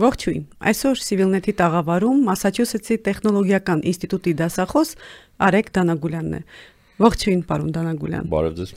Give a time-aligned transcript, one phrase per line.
[0.00, 4.92] Ողջույն։ Այսօր Civilnet-ի տաղավարում Մասաչուսեթսի տեխնոլոգիական ինստիտուտի դասախոս
[5.44, 6.40] Արեկ Դանագուլյանն է։
[7.04, 8.72] Ողջույն, պարոն Դանագուլյան։ Բարև ձեզ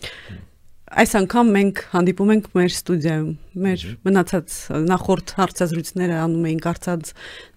[0.93, 3.29] այս անգամ մենք հանդիպում ենք մեր ստուդիայում։
[3.63, 4.57] Մեր մնացած
[4.89, 7.09] նախորդ հարցազրույցները անում էինք արծած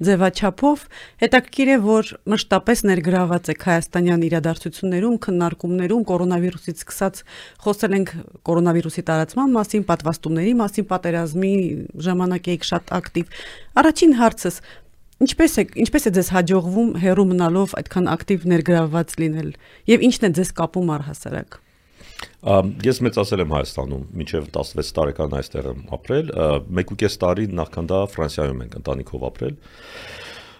[0.09, 0.85] ձևաչափով։
[1.25, 7.21] Հետաքրքիր է, որ մշտապես ներգրաված եք հայաստանյան իրադարձություններում, քննարկումներում կորոնավիրուսից սկսած
[7.67, 8.15] խոսել ենք
[8.49, 11.53] կորոնավիրուսի տարածման մասին, պատվաստումների մասին, պատերազմի
[12.09, 13.39] ժամանակ եք շատ ակտիվ։
[13.85, 14.61] Առաջին հարցս
[15.17, 19.53] Ինչպես է ինչպես է ձեզ հաջողվում հերո մնալով այդքան ակտիվ ներգրավված լինել
[19.97, 21.57] եւ ինչն է ձեզ կապում առհասարակ
[22.87, 26.31] Ես մեծացել եմ Հայաստանում, մինչև 16 տարեկան այստեղ եմ ապրել,
[26.81, 29.57] 1.5 տարի նախքան դա Ֆրանսիայում ենք ընտանիքով ապրել։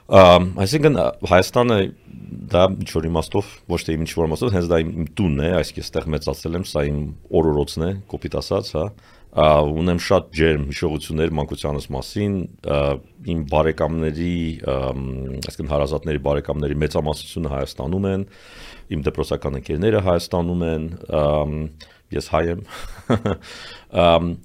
[0.07, 0.99] Այսինքն
[1.33, 1.79] Հայաստանը
[2.53, 5.87] դա ինչ որ իմաստով ոչ թե ինչ որ իմաստով, հենց դա իմ տունն է, այսինքն
[5.87, 7.01] այստեղ մեծացել եմ, սա իմ
[7.41, 8.85] օրորոցն է, կոպիտ ասած, հա
[9.37, 12.37] ունեմ շատ ջերմ հիշողություններ մանկությանս մասին,
[13.33, 18.25] իմ բարեկամների, այսինքն հարազատների բարեկամների մեծամասնությունը Հայաստանում են,
[18.93, 20.91] իմ դպրոցական ընկերները Հայաստանում են,
[22.17, 22.61] ես հայ եմ։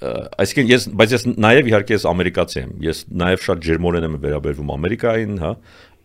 [0.00, 4.70] Այսինքն ես, բայց ես նաև իհարկե ես ամերիկացի եմ։ Ես նաև շատ ջերմորեն եմ վերաբերվում
[4.76, 5.50] Ամերիկային, հա,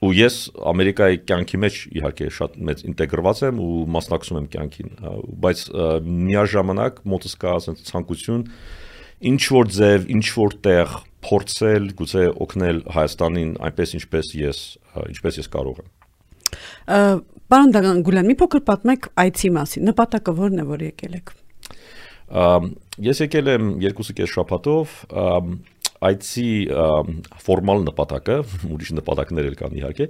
[0.03, 0.39] ու ես
[0.71, 5.13] Ամերիկայի կյանքի մեջ իհարկե շատ մեծ ինտեգրված եմ ու մասնակցում եմ կյանքին, հա,
[5.45, 5.63] բայց
[6.25, 8.43] միաժամանակ մոտս կա ասենց ցանկություն
[9.31, 14.63] ինչ որ ձև, ինչ որ տեղ փորձել, գուցե օգնել Հայաստանին այնպես ինչպես ես,
[15.15, 15.94] ինչպես ես կարող եմ։
[17.45, 21.33] Պարոն Դագանգուլյան, մի փոքր պատմեք այցի մասին։ Նպատակը ո՞րն է, որ եկել եք։
[23.05, 24.95] Ես եկել եմ 2.5 շաբաթով,
[26.09, 26.49] այցի
[27.45, 28.37] ֆորմալ նպատակը,
[28.75, 30.07] ուրիշ նպատակներ էլ կան իհարկե,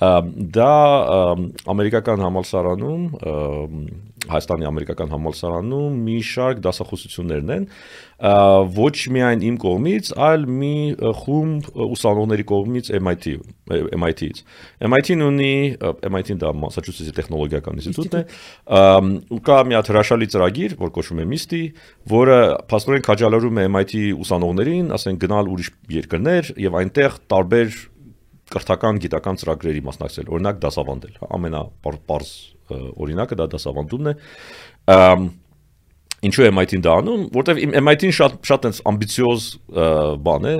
[0.00, 0.74] դա
[1.68, 3.02] ամերիկական համալսարանում
[4.30, 7.66] Հայաստանի ամերիկական համալսարանում մի շարք դասախոսություններն են
[8.76, 10.72] ոչ միայն իմ կողմից, այլ մի
[11.20, 13.34] խումբ ուսանողների կողմից MIT
[14.04, 14.42] MIT-ից։
[14.92, 15.52] MIT-ն ունի
[16.14, 18.24] MIT-ն դա Massachusetts-ի տեխնոլոգիական ինստիտուտն է,
[19.36, 21.62] ու կա մի հատ հրաշալի ծրագիր, որ կոչվում է MIST-ի,
[22.12, 22.40] որը
[22.70, 27.80] փաստորեն քաջալերում է MIT ուսանողներին, ասենք գնալ ուրիշ երկրներ եւ այնտեղ տարբեր
[28.50, 32.32] կրթական գիտական ծրագրերի մասնակցել, օրինակ դասավանդել, ամենապարզ
[32.70, 34.14] օրինակը դա դասավանդումն է։
[36.20, 39.44] Ինչու է MIT-ին դա անում, որտեվ MIT-ին շատ շատ այնց ամբիցիոզ
[40.26, 40.54] բան է,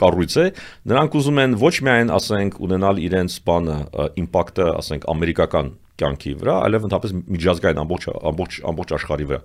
[0.00, 0.46] կառույց է,
[0.88, 3.76] նրանք ուզում են ոչ միայն, ասենք, ունենալ իրենց բանը,
[4.24, 5.68] իմպակտը, ասենք, ամերիկական
[6.00, 9.40] կյանքի վրա, այլև ընդհանրապես միջազգային ամբողջ ամբողջ ամբողջ աշխարհի վրա։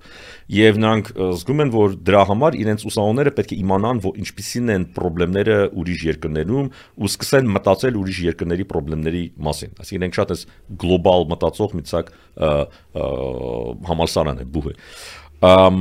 [0.55, 4.88] Եվ նրանք զգում են, որ դրա համար իրենց ուսանողները պետք է իմանան, որ ինչպիսին են
[4.95, 10.47] խնդիրները ուրիշ երկրներում ու սկսեն մտածել ուրիշ երկրների խնդիրների մասին։ Այսինքն իրենք շատ էս
[10.85, 12.11] գլոբալ մտածող մի ցակ
[13.91, 14.75] համալսարան է բուհը։
[15.45, 15.79] Ամ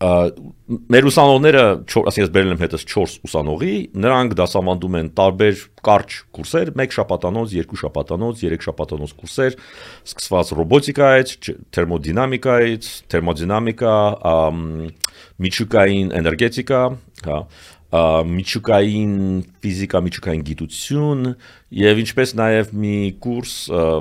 [0.00, 6.70] մեր ուսանողները, ասես ես բերել եմ հետս 4 ուսանողի, նրանք դասավանդում են տարբեր կարճ կուրսեր,
[6.72, 9.58] 1 շաբաթանոց, 2 շաբաթանոց, 3 շաբաթանոց կուրսեր,
[10.08, 11.34] սկսված ռոբոտիկայից,
[11.76, 13.96] թերմոդինամիկայից, թերմոդինամիկա,
[15.44, 16.82] միջուկային էներգետիկա,
[17.28, 17.38] հա,
[17.90, 19.14] միջուկային
[19.60, 21.24] ֆիզիկա, միջուկային գիտություն
[21.76, 23.56] եւ ինչպես նաեւ մի կուրս,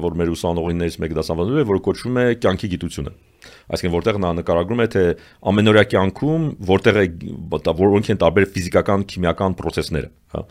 [0.05, 3.15] որ մեր ուսանողիներից մեկ դասավանդում է, որը կոչվում է կյանքի գիտությունը
[3.69, 5.03] այսինքն որտեղ նա նկարագրում է թե
[5.51, 7.05] ամենօրյա կյանքում որտեղ է
[7.79, 10.41] որոնք են տարբեր ֆիզիկական, քիմիական process-ները, հա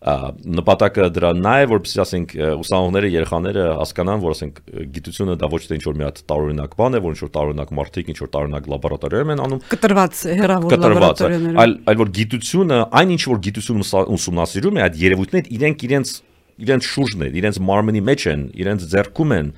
[0.00, 2.32] նպատակը դրա նա է որպեսզի ասենք
[2.62, 4.62] ուսանողները երեխաները հասկանան որ ասենք
[4.96, 7.74] գիտությունը դա ոչ թե ինչ որ մի հատ տարօրինակ բան է որ ինչ որ տարօրինակ
[7.80, 13.14] մարդիկ ինչ որ տարօրինակ լաբորատորիայում են անում կտրված հերավոր լաբորատորիաներում այլ այլ որ գիտությունը այն
[13.18, 16.16] ինչ որ գիտությունը ուսումնասիրում է այդ երևույթները իրենք իրենց
[16.60, 19.52] իրենց շուրջն են, իրենց մարմնի մեջ են, իրենց ձեռքում են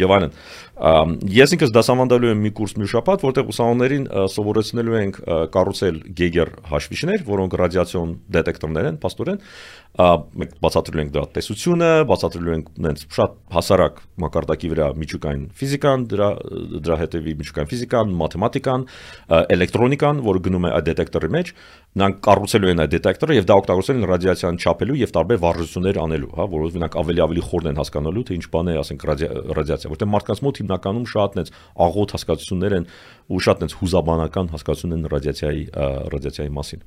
[0.00, 0.36] եւ այլն։
[0.76, 4.02] Ես ինքս դասավանդելու եմ մի կուրս մի շաբաթ, որտեղ ուսանողներին
[4.34, 5.20] սովորեցնելու ենք
[5.54, 9.40] կառուցել Geiger հաշվիչներ, որոնք ռադիացիոն դետեկտորներ են, աստորեն,
[9.96, 16.28] մենք բացատրելու ենք դրա տեսությունը, բացատրելու ենք նենց շատ հասարակ մակարդակի վրա միջուկային ֆիզիկան, դրա
[16.84, 18.84] դրա հետևի միջուկային ֆիզիկան, մաթեմատիկան,
[19.56, 21.52] էլեկտրոնիկան, որը գնում է այդ դետեկտորի մեջ,
[21.96, 26.32] նրանք կառուցելու են այդ դետեկտորը եւ դա օգտագործել են ռադիացիան չափելու եւ տարբեր վարժություններ անելու,
[26.36, 29.06] հա, որովհետեւ նրանք ավելի ավելի խորն են հասկանալու թե ինչ բան է, ասենք
[29.56, 31.54] ռադիացիա, որտեղ մարդկանց մոտ հիմնականում շատ նենց
[31.86, 32.90] աղոտ հասկացություններ են
[33.30, 35.64] ու շատ նենց հուզաբանական հասկացություն են ռադիացիայի
[36.12, 36.86] ռադիացիայի մասին։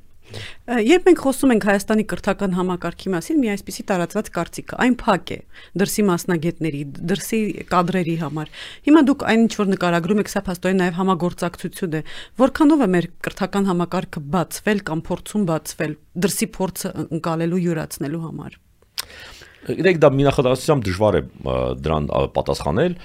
[0.70, 5.38] Երբ մենք խոսում ենք Հայաստանի կրթական համակարգի մասին, մի այսպիսի տարածված կարծիք, այն փակ է
[5.82, 7.40] դրսի մասնագետների, դրսի
[7.72, 8.52] կադրերի համար։
[8.86, 12.04] Հիմա դուք այն ինչ որ նկարագրում եք, սա փաստորեն նաև համագործակցություն է։
[12.46, 15.94] Որքանով է մեր կրթական համակարգը բացվել կամ փորձում բացվել
[16.30, 18.60] դրսի փորձը ընկալելու յուրացնելու համար։
[19.68, 21.22] Գիտեք, դա մի նախադասությամբ դժվար է
[21.84, 22.08] դրան
[22.38, 22.96] պատասխանել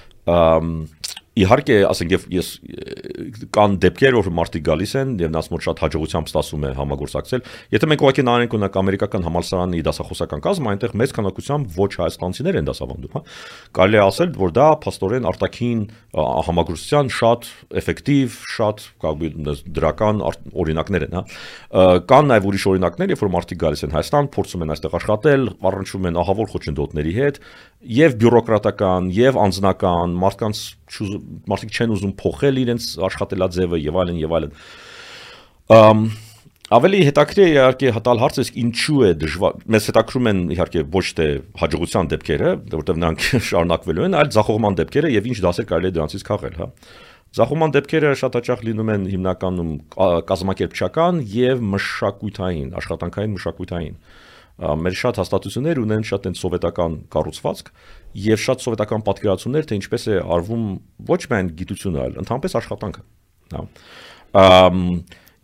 [1.34, 2.48] իհարկե, ասենք եւ ես
[3.54, 7.42] կան դեպքեր, որ մարդիկ գալիս են եւ նրանց մոտ շատ հաջողությամբ ստացվում է համագործակցել։
[7.74, 12.68] Եթե մենք ուղղակի նայենք օրինակ ամերիկական համալսարանի դասախոսական կազմը, այնտեղ մեծ քանակությամբ ոչ հայաստանցիներ են
[12.70, 13.22] դասավանդում, հա։
[13.74, 15.82] Կարելի է ասել, որ դա փաստորեն արտաքին
[16.14, 17.50] համագործության շատ
[17.82, 18.84] էֆեկտիվ, շատ
[19.74, 20.22] դրական
[20.54, 21.84] օրինակներ են, հա։
[22.14, 26.08] Կան նաեւ ուրիշ օրինակներ, երբ որ մարդիկ գալիս են Հայաստան, փորձում են այստեղ աշխատել, առնչվում
[26.10, 27.40] են ահավոր խոչընդոտների հետ,
[27.84, 30.62] եւ բյուրոկրատական, եւ անձնական, մարդկանց
[31.52, 34.54] մարդիկ չեն ուզում փոխել իրենց աշխատելաձևը եւ այլն եւ այլն։
[35.74, 36.04] Ամ
[36.74, 41.26] ավելի հետաքրքիր է իհարկե հտալ հարցը ինչու է դժվար մեզ հետաքրում են իհարկե ոչ թե
[41.60, 46.24] հաջողության դեպքերը որովհետեւ նրանք շարունակվելու են այլ զախողման դեպքերը եւ ինչ դասեր կարելի է դրանցից
[46.30, 46.68] քաղել հա
[47.34, 49.70] Զախոման դեպքերը շատ հաճախ լինում են հիմնականում
[50.28, 53.96] կազմակերպչական եւ մշակութային, աշխատանքային մշակութային
[54.54, 57.70] մեր շատ հաստատություններ ունեն շատ այն սովետական կառուցվածք
[58.24, 60.64] եւ շատ սովետական պատկերացումներ թե ինչպես է արվում
[61.10, 63.04] ոչ միայն գիտությունը, այլ ընդհանրապես աշխատանքը,
[63.54, 63.64] հա։
[64.44, 64.80] Ամ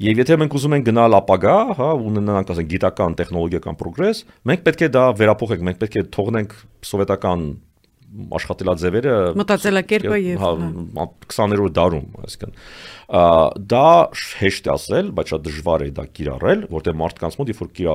[0.00, 4.84] Եվ եթե մենք ուզում ենք գնալ ապագա, հա, ունենանք ասենք գիտական, տեխնոլոգիական պրոգրես, մենք պետք
[4.86, 6.54] է դա վերափոխենք, մենք պետք է թողնենք
[6.88, 7.42] սովետական
[8.40, 12.56] աշխատելաձևերը մտածելակերպը եւ 20-րդ հա, դարում, այսինքն
[13.10, 13.86] դա
[14.38, 17.94] հեշտ է ասել, բայց շատ դժվար է դա կիրառել, որտեղ մարդկանց մոտ երբ որ կիրա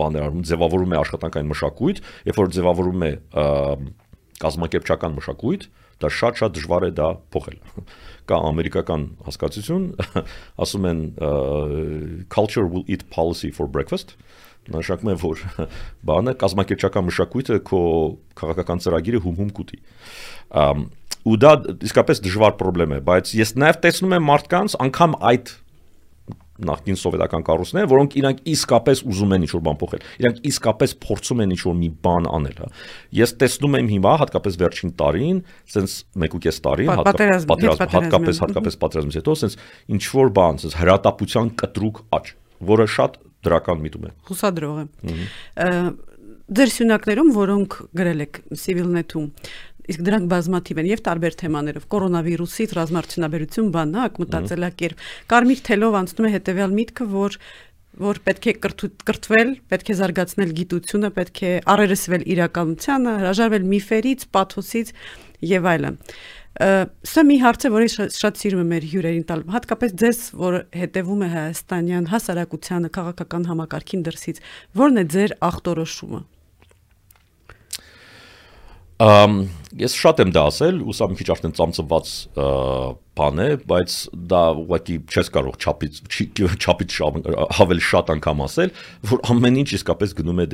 [0.00, 3.12] բաներ արում, ձևավորում է աշխատանքային մշակույթ, երբ որ ձևավորում է
[4.42, 5.68] կազմակերպչական մշակույթ,
[6.02, 7.60] դա շատ-շատ դժվար է դա փոխել։
[8.28, 9.86] Կա ամերիկական հասկացություն,
[10.64, 11.04] ասում են
[12.34, 14.18] culture will eat policy for breakfast,
[14.72, 15.40] նշանակում է որ
[16.08, 17.80] բանը կազմակերպչական մշակույթը քո
[18.40, 19.80] քաղաքական ծրագիրը հում-հում կուտի
[21.24, 21.52] ու դա
[21.88, 25.52] իսկապես դժվար խնդրեմ է, բայց ես նաև տեսնում եմ մարդկանց անգամ այդ
[26.64, 31.54] նախկին սովետական կառույցները, որոնք իրանք իսկապես ուզում են ինչ-որ բան փոխել։ Իրանք իսկապես փորձում են
[31.54, 32.68] ինչ-որ մի բան անել, հա։
[33.18, 35.42] Ես տեսնում եմ հիմա, հատկապես վերջին տարին,
[35.74, 37.48] sense 1.5 տարին, հատկապես
[37.98, 39.58] հատկապես հատկապես պատերազմից հետո, sense
[39.98, 42.34] ինչ-որ բան, sense հրատապության կտրուկ աճ,
[42.70, 45.94] որը շատ դրական միտում է։ Հուսադրող եմ։
[46.54, 49.28] Ձեր սյունակներում, որոնք գրել եք Civilnet-ում,
[49.92, 55.04] իսկ դրանք բազմաթիվ են եւ տարբեր թեմաներով կորոնավիրուսից ռազմարտությունաբերություն բանակ մտածելակերպ
[55.34, 57.38] կարմիր թելով անցնում է հետեւյալ միտքը որ
[57.94, 64.90] որ պետք է կրթվել, պետք է զարգացնել գիտությունը, պետք է առերեսվել իրականությանը, հրաժարվել միֆերից, պաթոսից
[65.54, 66.00] եւ այլն։
[66.54, 71.24] Սա մի հարց է, որի շատ, սիրում եմ մեր հյուրերին տալ, հատկապես ձեզ, որ հետևում
[71.26, 74.40] է հայաստանյան հասարակությանը, քաղաքական համակարգին դրսից,
[74.78, 76.22] ո՞րն է ձեր ախտորոշումը։
[78.94, 82.10] ես շատ եմ դա ասել, ու սա մի քիչ արդեն ծամծված
[83.18, 83.94] բան է, բայց
[84.30, 85.98] դա ուղղակի չես կարող չափից
[86.62, 86.98] չափից
[87.58, 88.72] հավել շատ անգամ ասել,
[89.10, 90.46] որ ամեն ինչ իսկապես գնում է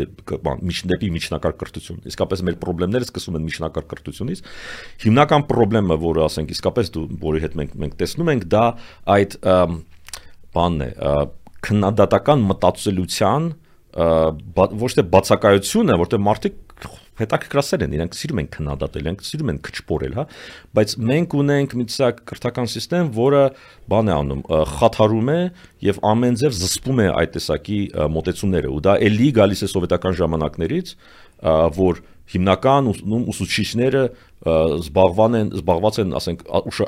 [0.47, 4.43] բան միջնեպի միջնակարգ կրթություն։ Իսկապես մեր խնդիրները սկսում են միջնակարգ կրթությունից։
[5.05, 8.65] Հիմնական խնդրեմը, որը ասենք իսկապես դու որի հետ մենք մենք տեսնում ենք, դա
[9.21, 9.37] այդ
[10.57, 10.91] բանն է,
[11.61, 13.53] քննադատական մտածելիության
[14.01, 16.70] ոչ թե բացակայությունը, որտեղ մարդիկ
[17.21, 20.25] հետաքրքրասեր են, իրենք սիրում են քննադատել, իրենք սիրում են քչփորել, հա,
[20.77, 23.43] բայց մենք ունենք մի ցակ կրթական համակարգ, որը
[23.91, 24.43] բան է անում,
[24.77, 25.41] խաթարում է
[25.91, 27.81] եւ ամեն ձև զսպում է այդ տեսակի
[28.17, 30.95] մոտեցումները ու դա էլի գալիս է սովետական ժամանակներից,
[31.81, 32.91] որ հիմնական
[33.31, 34.03] ուսուցիչները
[34.41, 36.43] զբաղվան են զբաղված են ասենք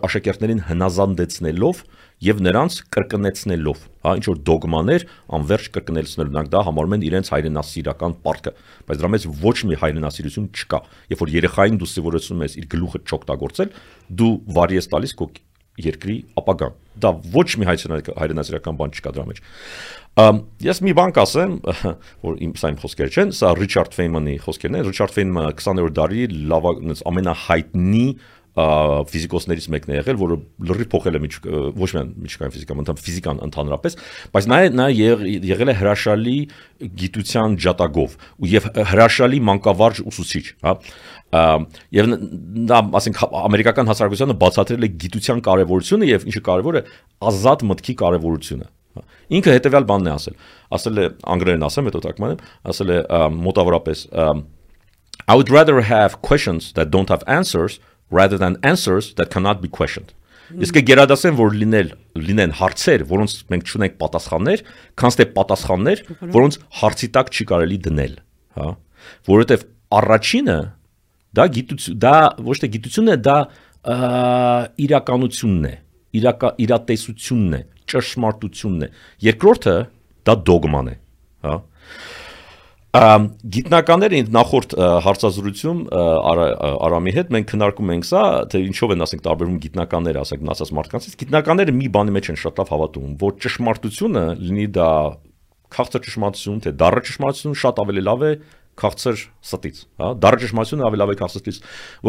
[0.09, 1.83] աշակերտներին հնազանդեցնելով
[2.25, 5.05] եւ նրանց կրկնեցնելով, հա, ինչ որ դոգմաներ
[5.37, 8.55] անverջ կրկնեցնելու, նրանք դա համարում են իրենց հայրենասիրական պարտքը,
[8.89, 10.81] բայց դրա մեջ ոչ մի հայրենասիրություն չկա։
[11.13, 13.75] Երբ որ երեխային դու սովորեցնում ես իր գլուխը չօգտագործել,
[14.23, 15.29] դու վարի ես տալիս քո
[15.83, 19.39] երկրի ապագան։ Դա ոչ մի հայրենասիրական բան չկա դրա մեջ։
[20.13, 21.57] ես մի բան կասեմ,
[22.27, 26.27] որ իմ սա իմ խոսքերը չեն, սա Ռիչարդ Ֆեյմանի խոսքերն են։ Ռիչարդ Ֆեյմանը 20-րդ դարի
[26.53, 26.69] լավ
[27.13, 28.07] ամենահայտնի
[28.53, 30.37] ֆիզիկոսներից մեկն է եղել, որը
[30.69, 31.37] լրիվ փոխել է միջ
[31.81, 33.97] ոչ միայն միջկային ֆիզիկան, ընդհանուր ֆիզիկան ընդհանրապես,
[34.35, 36.35] բայց նա նա եղել է հրաշալի
[37.01, 40.77] գիտության ջատագով ու եւ հրաշալի մանկավարժ ուսուցիչ, հա
[41.97, 42.13] եւ
[42.69, 46.87] նա ասենք ամերիկական հասարակությանը բացատրել է գիտության կարեւորությունը եւ ինչը կարեւոր է
[47.33, 48.82] ազատ մտքի կարեւորությունը հա։
[49.39, 50.37] ինքը հետեւյալ բանն է ասել
[50.79, 52.99] ասել է անգլերեն ասեմ հետո թարգմանեմ ասել է
[53.37, 54.05] մոտավորապես
[55.31, 57.79] I would rather have questions that don't have answers
[58.11, 60.13] rather than answers that cannot be questioned
[60.53, 61.91] Իսկ գերադասեն որ լինել
[62.29, 64.63] լինեն հարցեր, որոնց մենք չունենք պատասխաններ,
[65.01, 66.03] քան թե պատասխաններ,
[66.35, 68.19] որոնց հարցի տակ չի կարելի դնել,
[68.59, 68.67] հա։
[69.31, 69.65] Որովհետև
[69.97, 70.59] առաջինը
[71.33, 73.37] Դա գիտություն, դա ոչ թե գիտությունն է, դա
[74.85, 75.73] իրականությունն է,
[76.19, 78.91] իրակա իրատեսությունն է, ճշմարտությունն է։
[79.29, 79.77] Երկրորդը
[80.29, 80.97] դա դոգման է,
[81.47, 81.57] հա։
[82.93, 84.75] Գիտնականները ինձ նախորդ
[85.07, 90.73] հարցազրույցում Արամի հետ մենք քննարկում ենք սա, թե ինչով են ասենք տարբերվում գիտնականները, ասենք մնացած
[90.77, 94.91] մարդկանցից։ Գիտնականները մի բանի մեջ են շատ լավ հավատում, որ ճշմարտությունը լինի դա
[95.73, 98.33] քաղցր ճշմարտություն, թե դառը ճշմարտություն շատ ավելի լավ է
[98.83, 101.59] քաղցր ստից, հա, դառը ճշմարտությունը ավելի լավ է քաղցր ստից,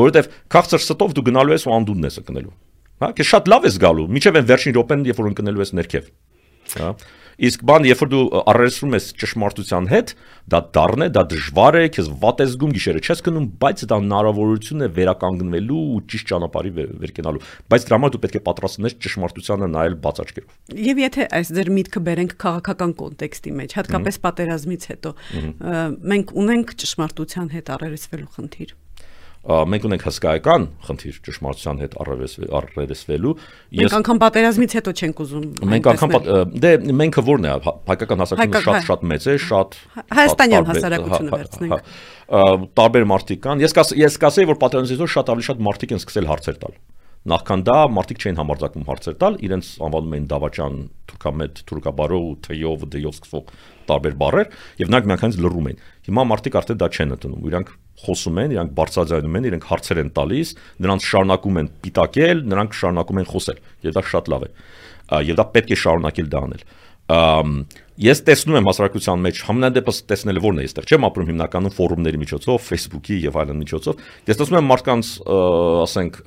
[0.04, 2.56] որովհետև քաղցր ստով դու գնալու ես ու անդունդն ես կնելու։
[3.04, 6.10] Հա, քեզ շատ լավ ես գալու, միջև այն վերջին րոպեն, երբ որ ընկնելու ես ներքև։
[6.74, 6.94] Հա
[7.42, 10.12] Իսկ բան, երբ որ դու առերեսվում ես ճշմարտության հետ,
[10.54, 13.98] դա դառն է, դա դժվար է, քեզ վատ է զգում, գիշերը չես գնում, բայց դա
[14.04, 17.44] հնարավորություն է վերականգնվելու ու ճիշտ ճանապարհի վեր կենալու։
[17.74, 21.74] Բայց դրա համար դու պետք է պատրաստնես ճշմարտությանը նայել բաց աչքերով։ Եվ եթե այս ձեր
[21.74, 25.18] միտքը բերենք քաղաքական կոնտեքստի մեջ, հատկապես պատերազմից հետո,
[26.14, 28.78] մենք ունենք ճշմարտության հետ առերեսվելու խնդիր
[29.44, 33.34] մենք ունենք հսկայական խնդիր ճշմարտության հետ առերեսվելու։
[33.76, 36.16] Մենք անգամ պատերազմից հետո չենք ուզում։ Մենք անգամ
[36.64, 36.72] դե
[37.04, 37.58] մենքը ո՞րն է
[37.92, 39.78] հայկական հասարակությունը շատ շատ մեծ է, շատ
[40.16, 41.94] հայաստանյան հասարակությունը վերցնենք։
[42.80, 46.32] Տարբեր մարդիկ կան։ Ես ես կասեի, որ պատերազմից հետո շատ ավելի շատ մարդիկ են սկսել
[46.32, 46.80] հարցեր տալ։
[47.24, 50.74] Նախքան դա մարդիկ չէին համարձակվում հարցեր տալ, իրենց անվանում էին դավաճան,
[51.08, 53.54] թուրքամետ, թուրքաբարո, թեյով, դեյով սկսող
[53.88, 54.50] տարբեր բառեր,
[54.84, 57.72] եւ նրանք միանգամից լռում էին։ Հիմա մարդիկ արդեն դա չեն ընդունում։ Իրանք
[58.04, 63.22] խոսում են, իրանք բարձրաձայնում են, իրենք հարցեր են տալիս, նրանց շարունակում են պիտակել, նրանք շարունակում
[63.22, 64.50] են խոսել։ Եվ դա շատ լավ է։
[65.30, 66.66] Եվ դա պետք է շարունակել դա անել
[68.00, 72.64] ես տեսնում եմ հասարակության մեջ համենայնդեպս տեսնելը ո՞րն է այստեղ չեմ ապրում հիմնականում ֆորումների միջոցով
[72.64, 74.00] Facebook-ի եւ այլն միջոցով
[74.32, 75.12] ես տեսնում եմ մարդկանց
[75.84, 76.18] ասենք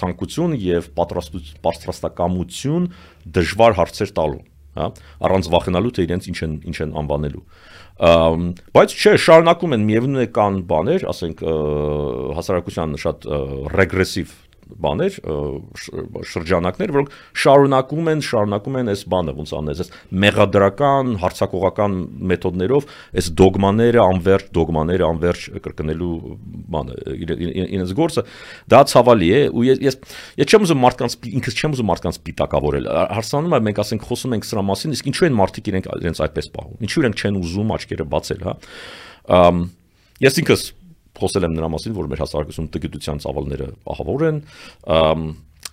[0.00, 2.88] ցանկություն եւ պատրաստակամություն
[3.36, 4.40] դժվար հարցեր տալու
[4.80, 4.86] հա
[5.26, 7.44] առանց վախենալու թե իրենց ինչ են ինչ են անվանելու
[8.00, 11.42] բայց չէ շարունակում են միևնույն է կան բաներ ասենք
[12.38, 13.26] հասարակության շատ
[13.76, 14.32] ռեգրեսիվ
[14.84, 15.16] բաներ,
[16.30, 19.92] շրջանակներ, որոնք շարունակում են, շարունակում են այս բանը, ոնց անես, այս
[20.24, 21.96] մեղադրական, հարցակողական
[22.30, 22.88] մեթոդներով
[23.20, 26.12] այս դոգմաները, անverջ դոգմաները, անverջ կրկնելու
[26.74, 26.98] բանը,
[27.70, 28.26] իրենց գործը,
[28.70, 29.98] դա ցավալի է ու ես ես
[30.40, 32.88] ես չեմ ուզում մարդկանց ինքս չեմ ուզում մարդկանց պիտակավորել։
[33.20, 36.50] Հարցանում եմ, մենք ասենք խոսում ենք սրա մասին, իսկ ինչու են մարդիկ իրենք իրենց այդպես
[36.56, 38.54] պահում։ Ինչու իրենք չեն ուզում աչքերը բացել, հա։
[40.20, 40.64] Ես ինքս
[41.18, 44.40] խոսել եմ նրա մասին, որ մեր հասարակությունում տգիտության ծավալները ահավոր են,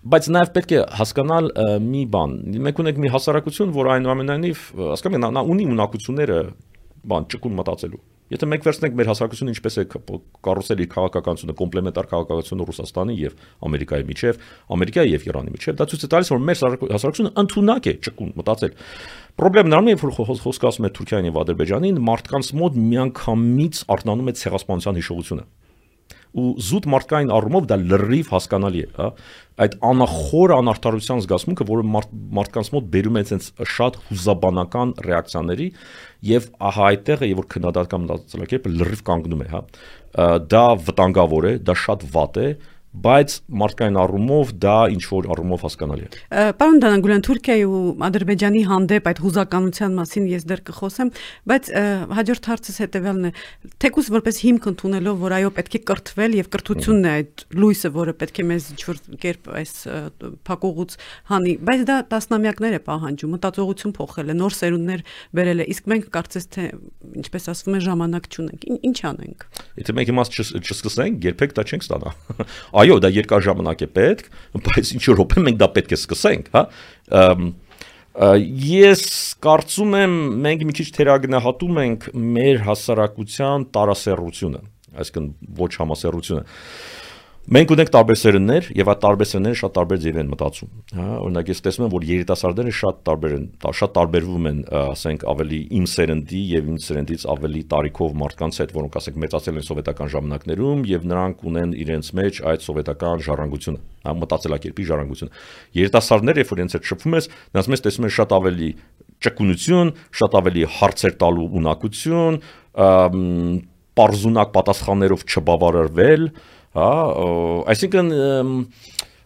[0.07, 1.49] բայց նաև պետք է հասկանալ
[1.87, 2.35] մի բան։
[2.67, 6.39] Մենք ունենք մի հասարակություն, որ այնուամենայնիվ, հասկանում եք, նա ունի ունակությունները
[7.07, 9.83] բան ճկուն մտածելու։ Եթե մենք վերցնենք մեր հասարակությունը ինչպես է
[10.47, 14.41] կառուցել իր քաղաքականությունը, կոմպլեմենտար քաղաքականությունը Ռուսաստանի եւ Ամերիկայի միջև,
[14.77, 18.75] Ամերիկայի եւ Իրանի միջև, դա ցույց է տալիս, որ մեր հասարակությունը ընդունակ է ճկուն մտածել։
[19.37, 24.35] Պրոբլեմն նրանում է, որ խոսքը ասում է Թուրքիային եւ Ադրբեջանին, մարդկանց մոտ միանգամից արտնանում է
[24.43, 25.47] ցեղասպանության հիշողությունը
[26.37, 29.07] ու զուտ մարդկային առումով դա լրիվ հասկանալի է, հա
[29.57, 35.67] այդ անախոր անարթարության զգացմունքը, որը մարդ, մարդկանց մոտ բերում է այնց շատ հուզաբանական ռեակցիաների
[36.29, 39.63] եւ ահա այդտեղը, եւ որ քննադատական մտածելակերպը լրիվ կանգնում է, հա
[40.53, 42.47] դա վտանգավոր է, դա շատ վատ է,
[43.03, 49.09] բայց մարդկային առումով դա ինչ որ առումով հասկանալի է։ Պարոն Դանագուլյան, Թուրքիայի ու Ադրբեջանի հանդեպ
[49.11, 51.11] այդ հուզականության մասին ես դեռ կխոսեմ,
[51.51, 51.69] բայց
[52.17, 53.31] հաջորդ հարցս հետեւյալն է.
[53.77, 58.13] թեկուս որպես հիմք ընդունելով, որ այո, պետք է կրթվել եւ կրթությունն է այդ լույսը, որը
[58.17, 59.73] պետք է մեզ ինչ որ կերպ այս
[60.47, 60.97] փակուղուց
[61.31, 65.03] հանի, բայց դա տասնամյակներ է պահանջում, մտածողություն փոխել է, նոր սերունդներ
[65.37, 66.65] բերել է, իսկ մենք կարծես թե
[67.21, 69.45] ինչպես ասվում է ժամանակ չունենք։ Ինչ անենք։
[69.77, 72.13] Եթե մենք հիմա չսկսենք, երբեք դա չենք ստանա։
[72.87, 74.27] Այո, դա երկար ժամանակ է պետք,
[74.63, 76.61] բայց ինչ րոպե մենք դա պետք է սկսենք, հա։
[78.67, 79.03] Ես
[79.43, 80.13] կարծում եմ
[80.45, 84.61] մենք մի քիչ թերագնահատում ենք մեր հասարակության տարասեռությունը,
[85.03, 85.27] այսինքն
[85.59, 86.45] ոչ համասեռությունը։
[87.47, 91.51] Մենք ունենք տարբեր սերնդներ եւ այդ տարբեր սերնդները շատ տարբեր ձև են մտածում, հա, օրինակ
[91.53, 93.45] ես տեսնում եմ, որ երիտասարդները շատ տարբեր են,
[93.79, 98.97] շատ տարբերվում են, ասենք, ավելի իմ սերնդի եւ իմ սերնդից ավելի տարիքով մարդկանց հետ, որոնք
[98.99, 104.89] ասենք մեծացել են սովետական ժամանակներում եւ նրանք ունեն իրենց մեջ այդ սովետական ժառանգությունը, հա, մտածելակերպի
[104.91, 105.41] ժառանգությունը։
[105.79, 108.69] Երիտասարդները, երբ որ իրենց հետ շփվում ես, նրանց մեջ տեսնում ես շատ ավելի
[109.23, 112.39] ճկունություն, շատ ավելի հարցեր տալու ունակություն,
[113.97, 116.27] պարզունակ պատասխաններով չբավարարվել,
[116.77, 116.91] հա,
[117.73, 118.13] այսինքն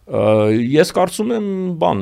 [0.02, 1.44] ես կարծում եմ,
[1.78, 2.00] բան,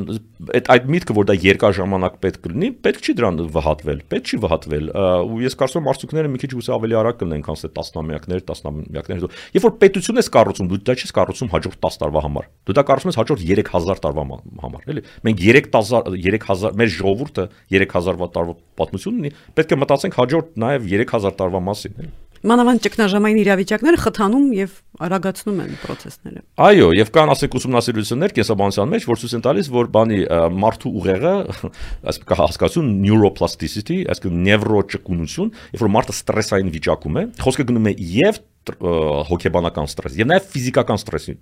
[0.56, 4.38] այդ այդ միտքը, որ դա երկար ժամանակ պետք կլինի, պետք չի դրան վհատվել, պետք չի
[4.40, 4.88] վհատվել,
[5.28, 9.28] ու ես կարծում եմ արդյունքները մի քիչ գուցե ավելի արագ կլինեն, քան թե տասնամյակներ, տասնամյակներ
[9.60, 12.84] Երբ որ պետություն ես կառուցում, դու դա չես կառուցում հաջորդ 10 տարվա համար։ Դու դա
[12.88, 14.26] կառուցում ես հաջորդ 3000 տարվա
[14.64, 20.58] համար, էլի։ Մենք 3000 3000 մեր ժողովուրդը 3000 տարվա պատմություն ունի, պետք է մտածենք հաջորդ
[20.64, 27.10] նաև 3000 տարվա մասին, էլի։ Մանավանդ ճգնաժամային իրավիճակները խթանում եւ արագացնում են process-ները։ Այո, եւ
[27.12, 30.20] կան ասենք ուսումնասիրություններ կենսաբանության մեջ, որ ցույց են տալիս, որ բանի
[30.56, 31.34] մարդու ուղեղը,
[32.10, 37.94] այսպես կա հասկացություն neuroplasticity, այսինքն նևրոճկունություն, երբ որ մարդը ստրեսային վիճակում է, խոսքը գնում է
[38.20, 41.34] եւ հոգեբանական ստրես եւ նաեւ ֆիզիկական ստրեսի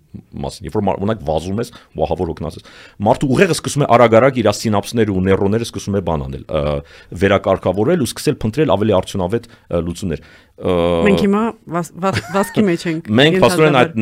[0.45, 2.69] մասին երբ որ օրինակ վազում ես վահավոր օգնած ես
[3.09, 6.45] մարդու ուղեղը սկսում է արագ-արագ իր սինապսները ու նեյրոնները սկսում է բան անել
[7.23, 9.51] վերակարգավորել ու սկսել փնտրել ավելի արդյունավետ
[9.89, 10.23] լուծումներ
[10.59, 11.43] մենք հիմա
[12.35, 13.93] վասկի մեջ ենք մենք փաստորեն այդ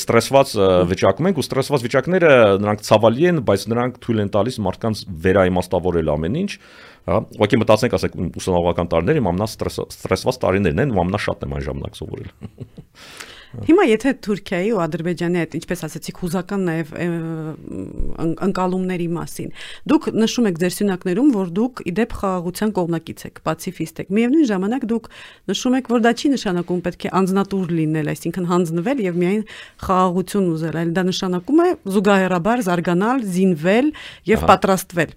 [0.00, 0.52] ստրեսված
[0.92, 2.30] վիճակում ենք ու ստրեսված վիճակները
[2.62, 6.50] նրանք ցավալի են բայց նրանք թույլ են տալիս մարդկանց վերաիմաստավորել ամեն ինչ
[7.06, 11.66] հա ուղղակի մտածենք ասենք ուսանողական տարիները իմ ամնա ստրեսված տարիներն են ու ամնաշատն եմ այն
[11.68, 12.32] ժամանակ սովորել
[13.66, 16.90] Հիմա եթե Թուրքիայի ու Ադրբեջանի այդ ինչպես ասացիք հուզական նաև
[18.46, 19.52] ընկալումների մասին
[19.92, 24.86] դուք նշում եք ձեր սյունակներում որ դուք իդեպ խաղաղության կողմնակից եք պացիֆիստ եք միևնույն ժամանակ
[24.92, 25.10] դուք
[25.52, 29.42] նշում եք որ դա չի նշանակում պետք է անznատուր լինել այսինքն հանձնվել եւ միայն
[29.86, 33.92] խաղաղություն ուզել այլ դա նշանակում է զուգահեռաբար զարգանալ զինվել
[34.36, 35.10] եւ պատրաստվել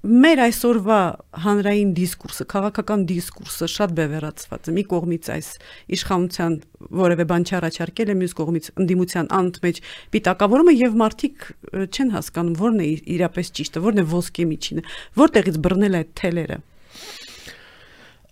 [0.00, 0.98] մեր այսօրվա
[1.44, 5.48] հանրային դիսկուրսը, քաղաքական դիսկուրսը շատ բևեռացված է։ Մի կողմից այս
[5.96, 6.56] իշխանության
[7.00, 9.80] որևէ բան չառաջարկել է, մյուս կողմից ընդդիմության անընդմեջ
[10.16, 11.46] պիտակավորումը եւ մարդիկ
[11.84, 12.88] չեն հասկանում որն է
[13.20, 14.86] իրապես ճիշտը, որն է ոսկե միջինը,
[15.20, 16.58] որտեղից բռնել այդ թելերը։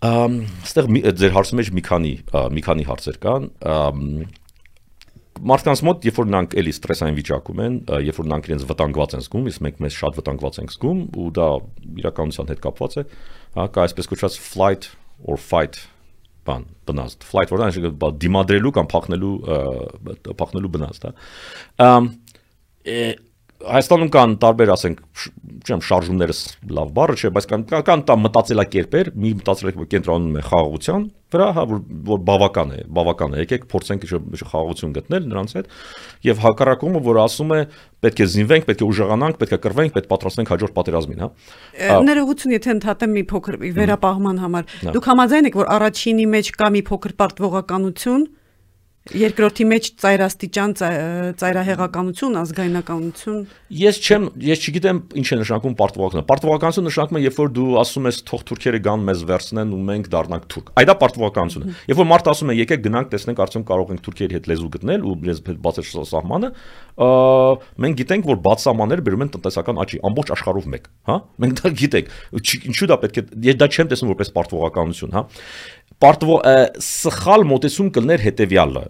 [0.08, 2.12] Ամ, ստեղ ձեր հարցի մեջ մի քանի
[2.54, 3.48] մի քանի հարցեր կան
[5.50, 7.76] մարդկանց մոտ, երբ որ նրանք էլի ստրեսային վիճակում են,
[8.08, 11.28] երբ որ նրանք իրենց վտանգված են զգում, իսկ մենք մեզ շատ վտանգված ենք զգում, ու
[11.38, 11.48] դա
[12.02, 13.04] իրականության հետ կապված է,
[13.58, 14.90] հա, կա այսպես կոչված flight
[15.24, 15.80] or fight
[16.48, 19.34] բան, բնազդ, flight որ դա դիմադրելու կամ փախնելու
[20.38, 21.96] փախնելու բնազդ, հա։
[23.58, 24.98] Հայաստանում կան տարբեր, ասենք,
[25.66, 26.34] չեմ շարժումները
[26.78, 31.64] լավ բառը չէ, բայց կան կան տա մտածելակերպեր, մի մտածելակերպ կենտրոնանում է խաղաղության վրա, հա,
[31.68, 34.06] որ, որ բավական է, բավական է։ Եկեք փորձենք
[34.48, 35.74] խաղաղություն գտնել նրանց հետ,
[36.28, 37.60] եւ հակառակումը, որ ասում է
[38.06, 42.00] պետք է զինվենք, պետք է ուժեղանանք, պետք է կռվենք, պետք է պատրաստվենք հաջորդ պատերազմին, հա։
[42.08, 46.82] Ներողություն, եթե ընդհատեմ մի փոքր վերապահման համար։ Դուք համաձայն եք, որ առաջինի մեջ կա մի
[46.88, 48.24] փոքր պարտվողականություն,
[49.08, 50.72] Երկրորդի մեջ ծայրաստիճան
[51.40, 53.38] ծայրահեղականություն, ազգայնականություն։
[53.78, 58.08] Ես չեմ, ես չգիտեմ ինչ է նշանակում պարտվողականություն։ Պարտվողականություն նշանակում է, երբ որ դու ասում
[58.08, 62.08] ես թող թուրքերը գան մեզ վերցնեն ու մենք դառնանք թուրք։ Այդ է պարտվողականությունը։ Երբ որ
[62.12, 65.16] մարդ ասում է եկեք գնանք տեսնենք արդյոք կարող ենք թուրքերի հետ լեզու գտնել ու
[65.48, 66.52] հետ բացել սահմանը,
[67.78, 71.70] մենք գիտենք, որ բաց սահմանները բերում են տնտեսական աճի ամբողջ աշխարհով մեկ, հա։ Մենք դա
[71.78, 72.16] գիտենք։
[72.68, 75.22] Ինչու դա պետք է ես դա չեմ տեսնում որպես պարտվողականություն, հա
[76.02, 76.34] պարտվո
[76.84, 78.82] սխալ մոտեցում կլներ հետեւյալը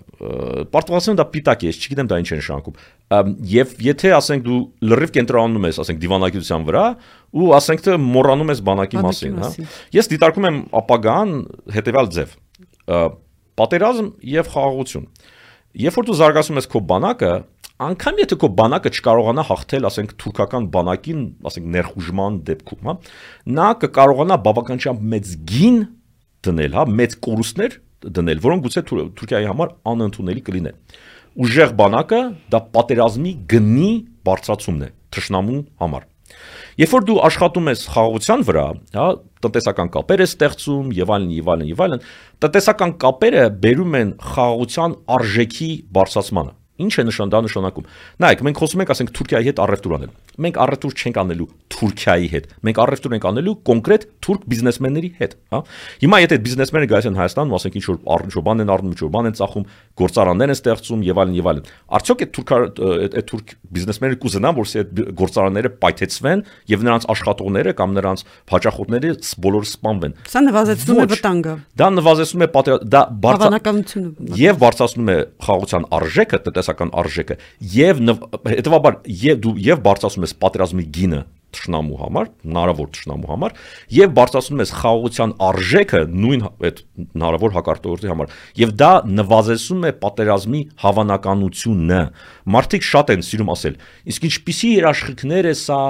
[0.73, 2.79] պարտվացիոն դա պիտակ է ես չգիտեմ դա ինչ է նշանակում
[3.53, 4.59] եւ եթե ասենք դու
[4.92, 6.85] լրիվ կենտրոնանում ես ասենք դիվանագիտության վրա
[7.38, 9.51] ու ասենք թե մոռանում ես բանակի մասին հա
[9.99, 11.35] ես դիտարկում եմ ապագան
[11.77, 12.35] հետեւյալ ձև.
[13.59, 15.07] Պատերազմ եւ խաղաղություն
[15.79, 17.33] երբ որ դու զարգացում ես քո բանակը
[17.79, 22.94] անկամ եթե քո բանակը չկարողանա հաղթել, ասենք թուրքական բանակին, ասենք ներխուժման դեպքում, հա,
[23.55, 25.79] նա կկարողանա բավականաչափ մեծ գին
[26.49, 30.79] դնել, հա, մեծ կորուստներ դնել, որոնք գուցե Թուրքիայի համար անընդունելի կլինեն։
[31.39, 32.21] Ուժեղ բանակը
[32.53, 33.91] դա պատերազմի գնի
[34.29, 36.07] բարձրացումն է թշնամու համար։
[36.79, 39.07] Երբ որ դու աշխատում ես խաղաղության վրա, հա,
[39.43, 42.05] տնտեսական կապեր ես ստեղծում եւ այլն եւ այլն եւ այլն,
[42.45, 47.87] տնտեսական կապերը բերում են խաղաղության արժեքի բարձրացմանը։ Ինչ է նշան դա նշանակում։
[48.23, 52.45] Նայեք, մենք խոսում ենք, ասենք Թուրքիայի հետ առևտուր անել։ Մենք առևտուր չենք անելու Թուրքիայի հետ։
[52.69, 55.59] Մենք առևտուր ենք անելու կոնկրետ թուրք բիզնեսմենների հետ, հա։
[55.99, 59.01] Հիմա եթե բիզնեսմենները գալիս են Հայաստան, ասենք ինչ որ ինչ որ բան են առնում, ինչ
[59.03, 59.67] որ բան են ծախում,
[59.99, 64.73] գործարաններ են ստեղծում եւ այլն եւ այլն։ Արդյոք այդ թուրք այդ թուրք բիզնեսմենները կուզենան, որ
[64.79, 69.12] այդ գործարանները պայթեցվեն եւ նրանց աշխատողները կամ նրանց հաճախորդները
[69.49, 72.49] բոլորը սպանվեն։ Սա նվազեցնում է վտանգը։ Դա նվազեցնում է
[72.88, 75.17] դա բարձրացնում եւ բարձրացնում է
[75.49, 76.38] խաղաղության արժեքը,
[76.69, 77.37] տնտեսական արժեքը
[77.73, 78.01] եւ
[78.53, 83.55] հետեւաբար եւ դու եւ բարձրացնում ես պատերազմի գինը թշնամու համար, հնարավոր թշնամու համար
[83.97, 86.83] եւ բարձրացնում ես խաղաղության արժեքը նույն այդ
[87.17, 92.03] հնարավոր հակարտողի համար եւ դա նվազեցնում է պատերազմի հավանականությունը
[92.59, 93.81] մարդիկ շատ են սիրում ասել
[94.13, 95.81] իսկ ինչպիսի երաշխիքներ է սա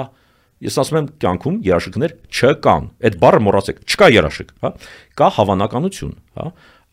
[0.59, 4.71] Ես ասում եմ կյանքում երաշխիքներ չկան։ Այդ բառը մոռացեք, չկա երաշխիք, հա։
[5.15, 6.47] Կա հավանականություն, հա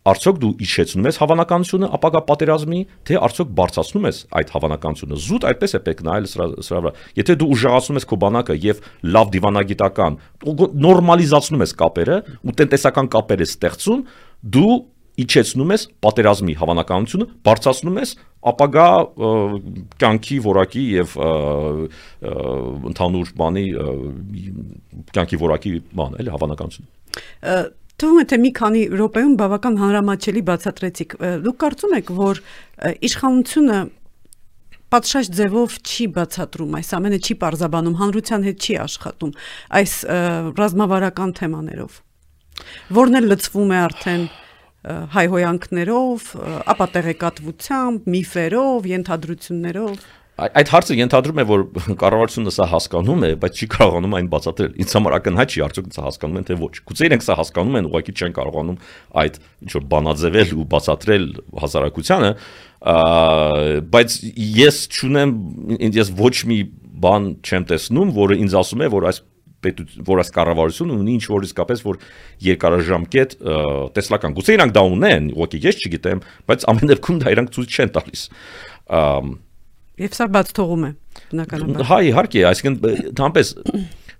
[0.06, 5.76] արդյոք դու իջեցնում ես հավանականությունը ապագա պատերազմի, թե արդյոք բարձրացնում ես այդ հավանականությունը։ Զուտ այդպես
[5.76, 8.82] է պետք նայել սրա սրա վրա։ Եթե դու ուժեղացնում ես քո բանակը եւ
[9.16, 10.18] լավ դիվանագիտական
[10.86, 14.04] նորմալիզացնում ես կապերը ու տնտեսական կապեր ես ստեղծում,
[14.56, 14.74] դու
[15.16, 18.10] իջեցնում ես պատերազմի հավանականությունը, բարձրացնում ես
[18.52, 18.88] ապագա
[20.02, 21.14] կյանքի որակի եւ
[22.92, 23.64] ընդհանուր բանի
[25.16, 26.92] կյանքի որակի բան, էլի հավանականություն
[27.96, 31.14] Թվում է թե մի քանի րոպեում բավական հանրամատչելի բացատրեցիք։
[31.46, 32.40] Դուք կարծում եք, որ
[33.08, 33.78] իշխանությունը
[34.92, 39.32] պատշաճ ձևով չի բացատրում այս ամենը չի parзաբանում հանրության հետ չի աշխատում
[39.80, 39.94] այս
[40.60, 41.96] ռազմավարական թեմաներով
[42.96, 44.28] որն էլ լծվում է արդեն
[44.86, 46.26] հայհոյանքներով,
[46.70, 50.04] ապա տեղեկատվությամբ, միֆերով, ենթադրություններով
[50.36, 51.62] այդ հարցը ենթադրում է որ
[52.02, 56.02] կառավարությունը սա հասկանում է, բայց չի կարողանում այն բացատրել։ Ինձ համար ակնհայտ չի արդյոք սա
[56.06, 58.76] հասկանում են թե ոչ։ Գուցե իրենք սա հասկանում են, ուղղակի չեն կարողանում
[59.22, 61.24] այդ ինչ որ բանաձևել ու բացատրել
[61.64, 62.30] հասարակությանը,
[63.96, 64.18] բայց
[64.60, 65.32] ես ճունեմ
[65.96, 66.58] ես ոչ մի
[67.06, 69.24] բան չեմ տեսնում, որը ինձ ասում է, որ այս
[69.66, 71.96] որ այս կառավարությունը ունի ինչ որ իսկապես որ
[72.44, 73.32] երկարաժամկետ
[73.96, 77.92] տեսլական գուցե իրանք դա ունեն, ուղղակի ես չգիտեմ, բայց ամեն դեպքում դա իրանք ցույց չեն
[77.96, 78.22] տալիս։
[79.96, 80.90] Եվ սա բաց թողում է
[81.30, 82.74] բնականաբար։ Հա, իհարկե, այսինքն
[83.16, 83.52] դամպես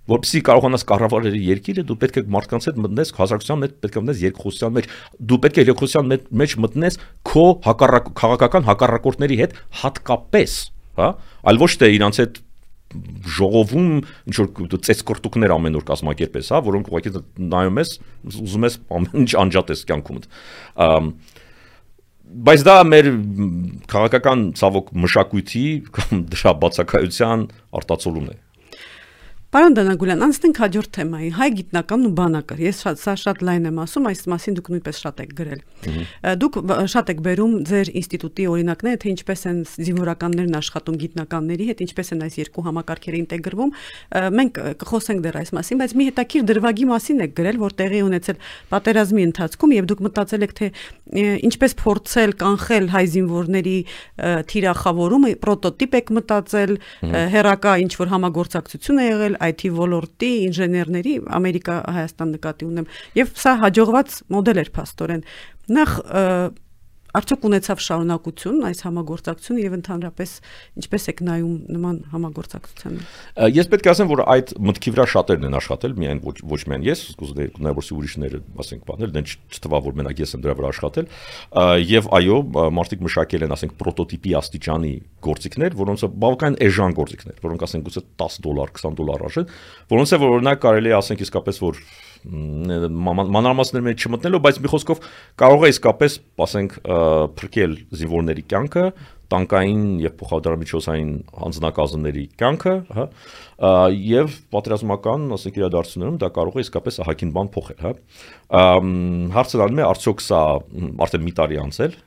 [0.07, 4.21] որպեսզի կարողանաս կառավարել երկիրը, դու պետք է մարդկանց հետ մտնես, հասարակության հետ պետք է մտնես
[4.23, 4.89] երկխոսության մեջ։
[5.29, 6.11] Դու պետք է երկխոսության
[6.41, 10.57] մեջ մտնես քո հակառակ քաղաքական հակառակորդների հետ հատկապես,
[10.97, 11.09] հա,
[11.51, 12.43] այլ ոչ թե իրանց հետ
[13.37, 13.89] ժողովում
[14.31, 17.11] ինչ որ ծեսկրտուկներ ամեն օր կազմակերպես, հա, որոնք ուղղակի
[17.51, 17.91] նայում ես,
[18.47, 20.29] ուզում ես ամեն ինչ անջատես կյանքումդ
[22.27, 23.07] բայց դա մեր
[23.91, 25.63] քաղաքական ցավոք մշակույթի
[25.97, 27.45] կամ դրա բացակայության
[27.79, 28.37] արտացոլումն է
[29.47, 33.77] Պարոն Դանագուլյան, անցնենք հաջորդ թեմային՝ հայ գիտնականն ու բանակը։ Ես շատ սա շատ լայն եմ
[33.79, 35.61] ասում, այս մասին դուք նույնպես շատ եք գրել։
[36.41, 36.57] Դուք
[36.91, 42.25] շատ եք բերում ձեր ինստիտուտի օրինակները, թե ինչպես են զինվորականներն աշխատում գիտնականների հետ, ինչպես են
[42.27, 43.71] այս երկու համակարգերը ինտեգրվում։
[44.35, 48.37] Մենք կխոսենք դեռ այս մասին, բայց մի հետաքրիր դրվագի մասին եք գրել, որ տեղի ունեցել
[48.67, 50.67] պատերազմի ընթացքում եւ դուք մտածել եք թե
[51.47, 53.77] ինչպես փորձել կանխել հայ զինվորների
[54.51, 56.73] թիրախավորումը, պրոտոտիպ եք մտածել,
[57.37, 62.87] հերակա ինչ որ համագործակցություն է եղել IT ոլորտի ինժեներների Ամերիկա Հայաստան նկատի ունեմ
[63.19, 65.23] եւ սա հաջողված մոդել էր փաստորեն
[65.77, 65.93] նախ
[67.17, 70.33] արդյոք ունեցավ շարունակություն այս համագործակցությունը եւ ընդհանրապես
[70.81, 73.07] ինչպես եք նայում նման համագործակցությանը
[73.57, 76.85] Ես պետք է ասեմ որ այդ մտքի վրա շատերն են աշխատել միայն ոչ ոչ միայն
[76.87, 81.09] ես կուզենայի կնայ ուրիշները ասենք բանել դեն չթվա որ մենակ ես եմ դրա վրա աշխատել
[81.87, 82.37] եւ այո
[82.77, 84.93] մարդիկ մշակել են ասենք պրոտոտիպի աստիճանի
[85.27, 89.49] գործիքներ որոնց բավական էժան գործիքներ որոնք ասենք գուցե 10 դոլար 20 դոլար արժեն
[89.93, 91.81] որոնց է որ օրինակ կարելի ասենք իսկապես որ
[92.27, 95.03] մանրամասներ մեջ չմտնելով, բայց մի խոսքով
[95.41, 96.75] կարող է իսկապես, ասենք,
[97.37, 98.85] փրկել զինվորների կյանքը,
[99.27, 101.09] տանկային եւ փոխադրամիջոցային
[101.41, 103.05] հանձնակազմների կյանքը, հա,
[104.07, 107.93] եւ պատերազմական, ասենք, իրադարձություններում դա կարող է իսկապես ահագին բան փոխել, հա։
[109.35, 110.41] Հարցը դառնում է, արդյոք սա
[111.07, 111.97] արդեն մի տարի անցել,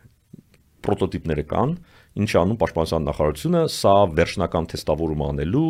[0.80, 1.76] պրոտոտիպները կան,
[2.18, 5.68] ինչ անում պաշտպանության նախարարությունը, սա վերջնական թեստավորում անելու,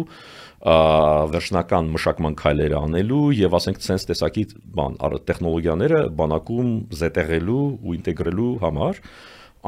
[0.60, 4.44] վերջնական մշակման քայլերը անելու եւ ասենք sense տեսակի
[4.76, 4.98] բան
[5.30, 9.00] տեխնոլոգիաները բանակում զետեղելու ու ինտեգրելու համար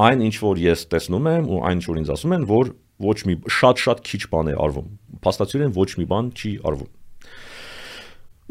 [0.05, 2.73] այն ինչ որ ես տեսնում եմ ու այն ինչ որ ինձ ասում են որ
[3.09, 4.93] ոչ մի շատ-շատ քիչ բան է արվում
[5.25, 6.93] փաստացիորեն ոչ մի բան չի արվում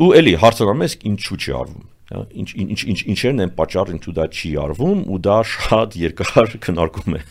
[0.02, 4.14] ու էլի հարցը գամ ես ինչու՞ չի արվում ինչ ինչ ինչ ինչերն են պատճառ ինչու
[4.18, 7.22] դա չի արվում ու դա շատ երկար քննարկում է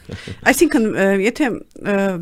[0.51, 0.87] այսինքն
[1.25, 1.49] եթե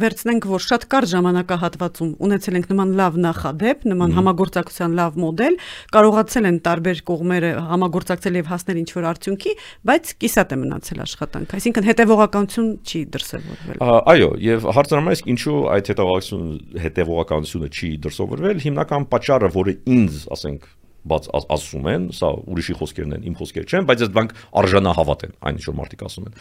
[0.03, 5.59] վերցնենք որ շատ կարճ ժամանակահատվածում ունեցել ենք նման լավ նախադեպ նման համագործակցության լավ մոդել
[5.99, 9.55] կարողացել են տարբեր կողմերը համագործակցել եւ հասնել ինչ որ արդյունքի
[9.89, 13.83] բայց կիսատ է մնացել աշխատանք այսինքն հետեւողականություն չի դրսևորվել
[14.15, 14.69] այո եւ
[15.09, 20.69] ես ինչու այդ հետեւողականությունը հետեւողականությունը չի դրսևորվել հիմնական պատճառը որը ինձ ասենք
[21.09, 25.35] բաց ասում են, սա ուրիշի խոսքերն են, իմ խոսքեր չեն, բայց այդ բանկ արժանահավատ են,
[25.49, 26.39] այն ինչ որ մարդիկ ասում են։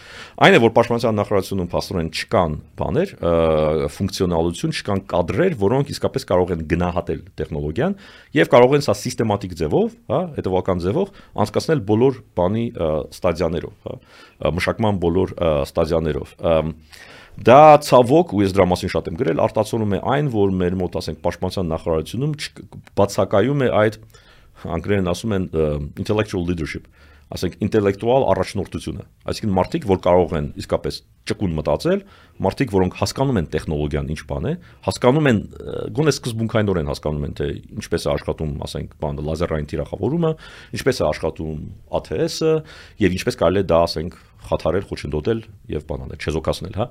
[0.48, 3.14] Այն է, որ պաշտպանության նախարարությունում փաստորեն չկան բաներ,
[3.98, 7.98] ֆունկցիոնալություն, չկան կադրեր, որոնք իսկապես կարող են գնահատել տեխնոլոգիան
[8.38, 12.66] եւ կարող են սա սիստեմատիկ ձևով, հա, հետեւական ձևով անցկացնել բոլոր բանի
[13.18, 13.96] ստադիաներով, հա,
[14.58, 15.36] մշակման բոլոր
[15.68, 16.34] ստադիաներով։
[17.38, 20.96] Դա ցավոք ու ես դրա մասին շատ եմ գրել, արտացոլում է այն, որ մեր մոտ
[20.98, 22.32] ասենք պաշտպանության նախարարությունում
[22.98, 24.00] բացակայում է այդ
[24.66, 25.50] անգլերեն ասում են
[26.02, 26.88] intellectual leadership,
[27.28, 32.04] ասենք ինտելեկտուալ առաջնորդությունը։ Այսինքն մարդիկ, որ կարող են իսկապես ճկուն մտածել,
[32.46, 34.54] մարդիկ, որոնք հասկանում են տեխնոլոգիան ինչ բան է,
[34.88, 35.42] հասկանում են
[35.98, 37.50] գոնե սկզբունքայինորեն հասկանում են թե
[37.84, 40.32] ինչպես է աշխատում, ասենք, բանը լազերային թիրախավորումը,
[40.80, 41.68] ինչպես է աշխատում
[42.00, 42.54] ATS-ը
[43.04, 44.18] եւ ինչպես կարելի է դա, ասենք,
[44.48, 46.88] խաթարել, խոչընդոտել եւ բանանել, չեզոքացնել, հա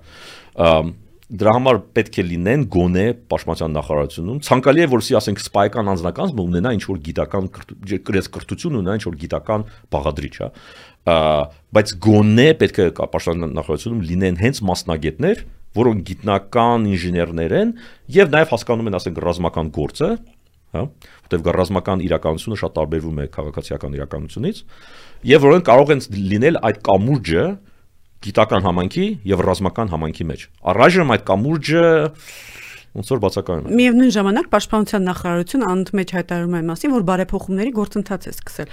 [1.27, 6.73] դրա համար պետք է լինեն գոնե պաշտպանության նախարարությունում ցանկալի է որսի ասենք սպայական անձնակազմը ունենա
[6.77, 7.49] ինչ որ գիտական
[8.07, 10.49] գրես կրթություն ունենա ինչ որ գիտական բաղադրիչ հա
[11.77, 15.45] բայց գոնե պետք է պաշտպանության նախարարությունում լինեն հենց մասնագետներ
[15.77, 17.75] որոնք գիտնական ինժեներներ են
[18.17, 20.11] եւ նաեւ հասկանում են ասենք ռազմական գործը
[20.77, 20.83] հա,
[21.27, 24.61] որտեղ ռազմական իրականությունը շատ տարբերվում է քաղաքացիական իրականությունից,
[25.31, 27.45] եւ որոնք կարող են լինել այդ կամուրջը
[28.25, 31.83] գիտական համանքի եւ ռազմական համանքի մեջ։ Առայժմ այդ կամուրջը
[32.97, 38.27] ոնց որ բացակայում է։ Միևնույն ժամանակ Պաշտպանության նախարարությունը անընդմեջ հայտարարում է մասին, որ բարեփոխումների գործընթաց
[38.27, 38.71] է սկսել։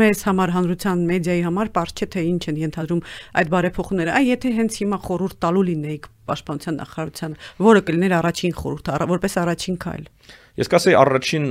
[0.00, 3.04] Մեզ համար հանրության մեդիայի համար པարզ չէ թե ինչ են ենթադրում
[3.38, 7.38] այդ բարեփոխումները։ Այ եթե հենց հիմա խորհուրդ տալու լինեիք Պաշտպանության նախարարության,
[7.70, 10.10] որը կլիներ առաջին խորհուրդը, որպես առաջին քայլ։
[10.56, 11.46] Ես կասեի առաջին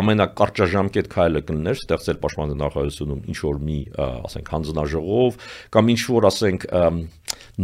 [0.00, 5.36] ամենակարճաժամկետ քայլը կլներ ստեղծել պաշտպանության նախարարությունում ինչ որ մի, ասենք, հանձնաժողով
[5.76, 6.64] կամ ինչ որ, ասենք,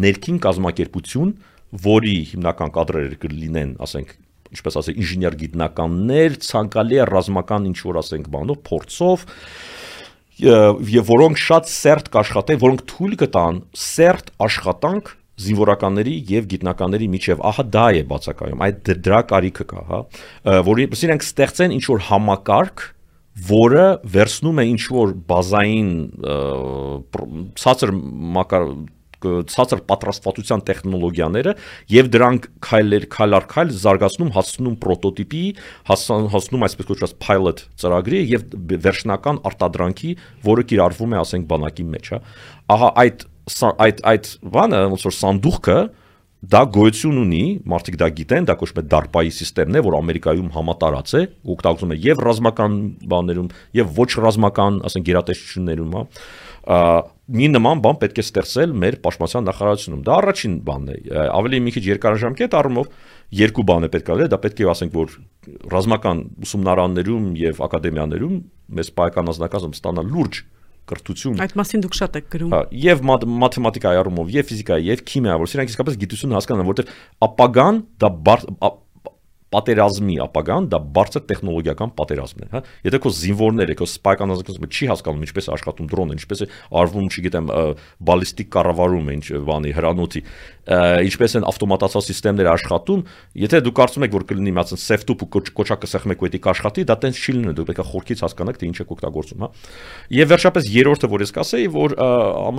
[0.04, 1.32] ներքին կազմակերպություն,
[1.86, 4.12] որի հիմնական կադրերը կլինեն, ասենք,
[4.50, 9.24] ինչպես ասել, ինժեներ գիտնականներ, ցանկալի է ռազմական ինչ որ ասենք բանով, փորձով
[10.40, 15.10] եւ որոնք շատ սերտ կաշխատեն, որոնք թույլ կտան սերտ աշխատանք
[15.44, 20.00] զինվորականների եւ գիտնականների միջև ահա դա է բացակայում այդ դրա կարիքը կա հա
[20.70, 22.86] որի իրենք ստեղծեն ինչ որ համակարգ
[23.50, 25.92] որը վերցնում է ինչ որ բազային
[27.60, 27.92] ցածր
[28.36, 28.66] մակար
[29.20, 31.52] ցածր պատրաստվածության տեխնոլոգիաները
[31.92, 35.42] եւ դրանք քայլեր քայլ առ քայլ զարգացնում հասնում պրոտոտիպի
[35.90, 38.46] հասնում այսպես կոչված pilot ծրագրի եւ
[38.86, 40.14] վերջնական արտադրանքի
[40.48, 42.22] որը կիրառվում է ասենք բանակի մեջ հա
[42.76, 43.26] ահա այդ
[43.86, 45.78] այդ այդ բանը ոնց որ սանդուղքը
[46.40, 51.10] դա գոյություն ունի, մարդիկ դա գիտեն, դա կոչվում է DARPA-ի համակարգն է, որ Ամերիկայում համատարած
[51.12, 52.78] է, օգտագործում է եւ ռազմական
[53.12, 56.06] բաներում, եւ ոչ ռազմական, ասենք գերատեսչություններում, հա
[57.30, 60.96] մի նման բան պետք է ստեղծել մեր պաշտպանության նախարարությունում։ Դա առաջին բանն է։
[61.30, 62.90] Ավելի մի քիչ երկարաժամկետ առումով
[63.40, 65.14] երկու բան է պետք անել, դա պետք է ասենք որ
[65.72, 68.34] ռազմական ուսումնարաններում եւ ակադեմիաներում
[68.80, 70.42] մեզ պայական անձնակազմ ստանա լուրջ
[70.90, 73.02] կրթություն։ Այդ մասին դուք շատ եք գրում։ Հա, եւ
[73.40, 76.94] մաթեմատիկայի առումով, եւ ֆիզիկայի, եւ քիմիայի, որ սրանք իսկապես գիտություն հասկանան, որտեղ
[77.30, 78.12] ապագան դա
[79.50, 84.90] պատերազմի ապագան դա բարձր տեխնոլոգիական պատերազմն է, հա։ Եթե քո զինվորները, քո սպայական ազգությունը չի
[84.90, 86.48] հասկանում ինչպես աշխատում դրոնը, ինչպես է
[86.80, 87.50] արվում, չգիտեմ,
[88.10, 90.22] բալիստիկ կառավարումը, ինչ բանի հրանոթի,
[91.10, 92.10] ինչպես են ավտոմատացված
[92.40, 93.02] համակարգերը աշխատում,
[93.40, 95.28] եթե դուք կարծում եք, որ կլինի սեֆտուփ ու
[95.60, 98.68] կոչակը սեղմեք ու դա կաշխատի, դա տենց չի լինի, դուք պետք է խորքից հասկանաք, թե
[98.70, 99.48] ինչ եք օգտագործում, հա։
[100.20, 101.96] Եվ վերջապես երրորդը, որ ես կասեի, որ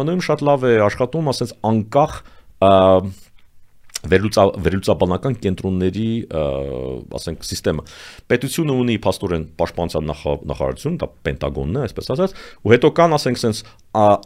[0.01, 2.13] ԱՄՆ-ում շատ լավ է աշխատում, ասենց անկախ
[4.09, 6.07] վերլուծա վերլուծաբանական կենտրոնների,
[7.21, 7.85] ասենք, համակարգը։
[8.31, 12.35] Պետությունը ունի փաստորեն պաշտպանության նախարարություն, դա Պենտագոնն է, այսպես ասած,
[12.65, 13.65] ու հետո կան, ասենք, sense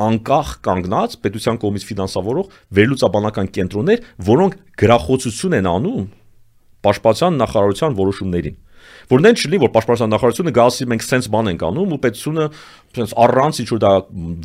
[0.06, 6.06] անկախ կանգնած պետության կողմից ֆինանսավորող վերլուծաբանական կենտրոններ, որոնք գրախոցություն են անում
[6.86, 8.62] պաշտպանության նախարարության որոշումներին
[9.12, 12.46] որն չլինի որ պաշտպանության նախարարությունը գասի մենք սենց բան ենք անում ու պետությունը
[12.96, 13.92] սենց առանց ինչ որ դա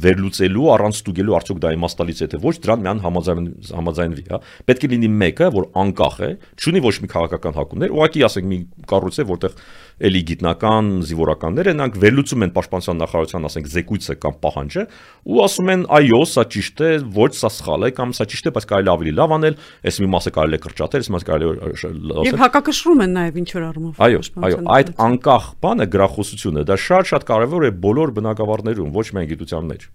[0.05, 3.47] վերլուծելու, առանց ստուգելու արդյոք դա իմաստալից է թե ոչ դրան միան համաձայն
[3.81, 8.25] համաձայնվի, հա։ Պետք է լինի մեկը, որ անկախ է, չունի ոչ մի քաղաքական հակումներ, ուղղակի
[8.27, 8.59] ասենք մի
[8.91, 9.57] կառույց է, որտեղ
[10.01, 14.85] էլի գիտնական զինվորականներ են, նրանք վերլուծում են պաշտպանության նախարարության, ասենք, զեկույցը կամ պահանջը
[15.31, 18.55] ու ասում են այո, սա ճիշտ է, ոչ սա սխալ է կամ սա ճիշտ է,
[18.57, 19.59] բայց կարելի ավելի լավ անել,
[19.91, 23.49] այս մի մասը կարելի է կրճատել, այս մասը կարելի է Եվ հակակշռում են նաև ինչ
[23.57, 29.07] որ առումով։ Այո, այո, այդ անկախ բանը գրախոսությունը դա շատ-շատ կարևոր է բոլոր բնակավարներում, ոչ
[29.17, 29.91] միայն գիտության մեջ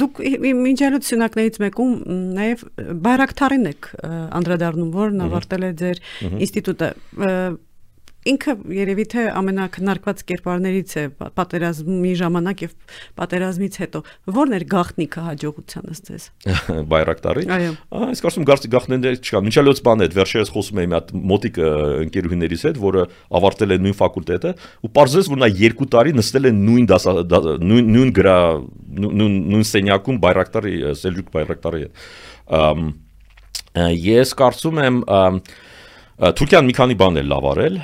[0.00, 1.90] դուք մինչելուց սյունակներից մեկում
[2.38, 2.62] նաև
[3.04, 3.88] բայրակթարին եք
[4.38, 6.00] անդրադառնում, որն ավարտել է ձեր
[6.46, 6.88] ինստիտուտը
[8.32, 11.04] ինքը երևի թե ամենակնարկված կերպարներից է
[11.38, 12.74] պատերազմի ժամանակ եւ
[13.18, 16.26] պատերազմից հետո ո՞րն էր գաղտնիքը հաջողությանս ձեզ?
[16.92, 17.46] Բայրակտարի
[18.08, 21.60] այս կարծում գաղտնիքներ չկա մինչալոց բան է վերջերս խոսում մի հատ մոտիկ
[22.08, 23.04] ընկերուհիներից հետ որը
[23.38, 28.12] ավարտել է նույն ֆակուլտետը ու parzես որ նա 2 տարի նստել է նույն նույն նույն
[28.18, 28.38] գրա
[28.98, 31.84] նույն նույն սենյակում բայրակտարի սելջուկ բայրակտարի
[33.78, 35.02] ես կարծում եմ
[36.18, 37.74] Թուրքիան մի քանի բան է լավ արել,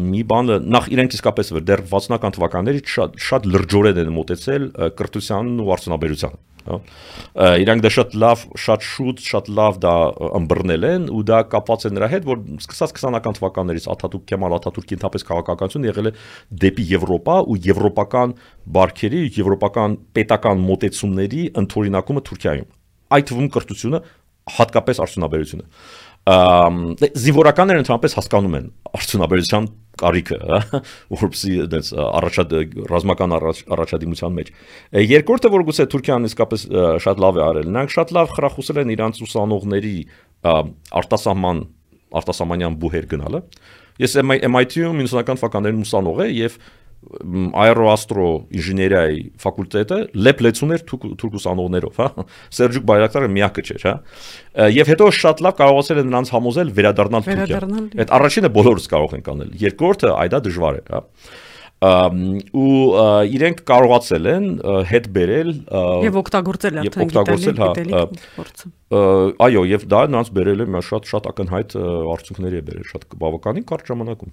[0.00, 4.64] մի բանը նախ իրենք իսկապես դեռ 60-ական թվականներից շատ շատ լրջորեն են մոտեցել
[4.96, 6.78] կրթությանն ու արդյունաբերությանը հա
[7.62, 9.92] իրանք դա շատ լավ, շատ շուտ, շատ լավ դա
[10.40, 14.96] ըմբռնել են ու դա կապված է նրա հետ, որ սկսած 20-ական թվականներից Աթաթուրք Քեմալ Աթաթուրքի
[14.96, 16.14] ընդհանրապես քաղաքականությունը եղել է
[16.64, 18.36] դեպի Եվրոպա ու եվրոպական
[18.76, 22.70] բարքերի, եվրոպական պետական մոտեցումների ընդօրինակումը Թուրքիայում։
[23.16, 24.00] Այդ թվում կրթությունը
[24.56, 25.64] հատկապես արդյունաբերությունը
[26.26, 28.64] զինվորականները ընդհանրապես հասկանում են
[28.98, 29.66] արդյունաբերության
[30.00, 30.80] կարիքը, հա,
[31.12, 32.54] որպեսի դες առաջադ
[32.90, 34.50] ռազմական առաջադիմության մեջ։
[35.06, 36.66] Երկրորդը, որ գուցե Թուրքիան իսկապես
[37.06, 39.96] շատ լավ է արել, նրանք շատ լավ խրախուսել են իրանց ուսանողների
[41.00, 41.62] արտասահման
[42.16, 43.40] արտասահմանյան բուհեր գնալը։
[44.02, 46.58] Ես MIT-ում 90-ական թվականներին ուսանող եմ եւ
[47.62, 52.26] աերոաստրո ինժեներիայի ֆակուլտետը լեփլեցուն էր թուրք ուսանողներով, հա։
[52.58, 53.96] Սերժիկ Բայրակտարը միակը չէր, հա։
[54.76, 57.60] Եվ հետո շատ լավ կարողացել են նրանց համոզել վերադառնալ Թուրքիա։
[58.06, 61.04] Այդ առաջինը բոլորս կարող ենք անել։ Երկրորդը այդա դժվար է, հա
[61.76, 62.96] ու
[63.36, 64.46] իրենք կարողացել են
[64.88, 65.50] հետ բերել
[66.06, 71.72] եւ օգտագործել արդեն գիտելիք փորձը այո եւ դա նրանց բերել է շատ շատ ակնհայտ
[72.14, 74.30] արդյունքների է բերել շատ բավականին կարճ ժամանակում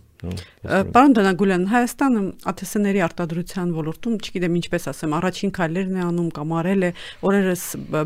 [0.94, 6.86] Պարոն Դանագուլյան Հայաստանը ԱԹՍ-ների արտադրության ոլորտում չգիտեմ ինչպես ասեմ առաջին քայլերն է անում կամ արել
[6.86, 6.92] է
[7.26, 7.64] օրերս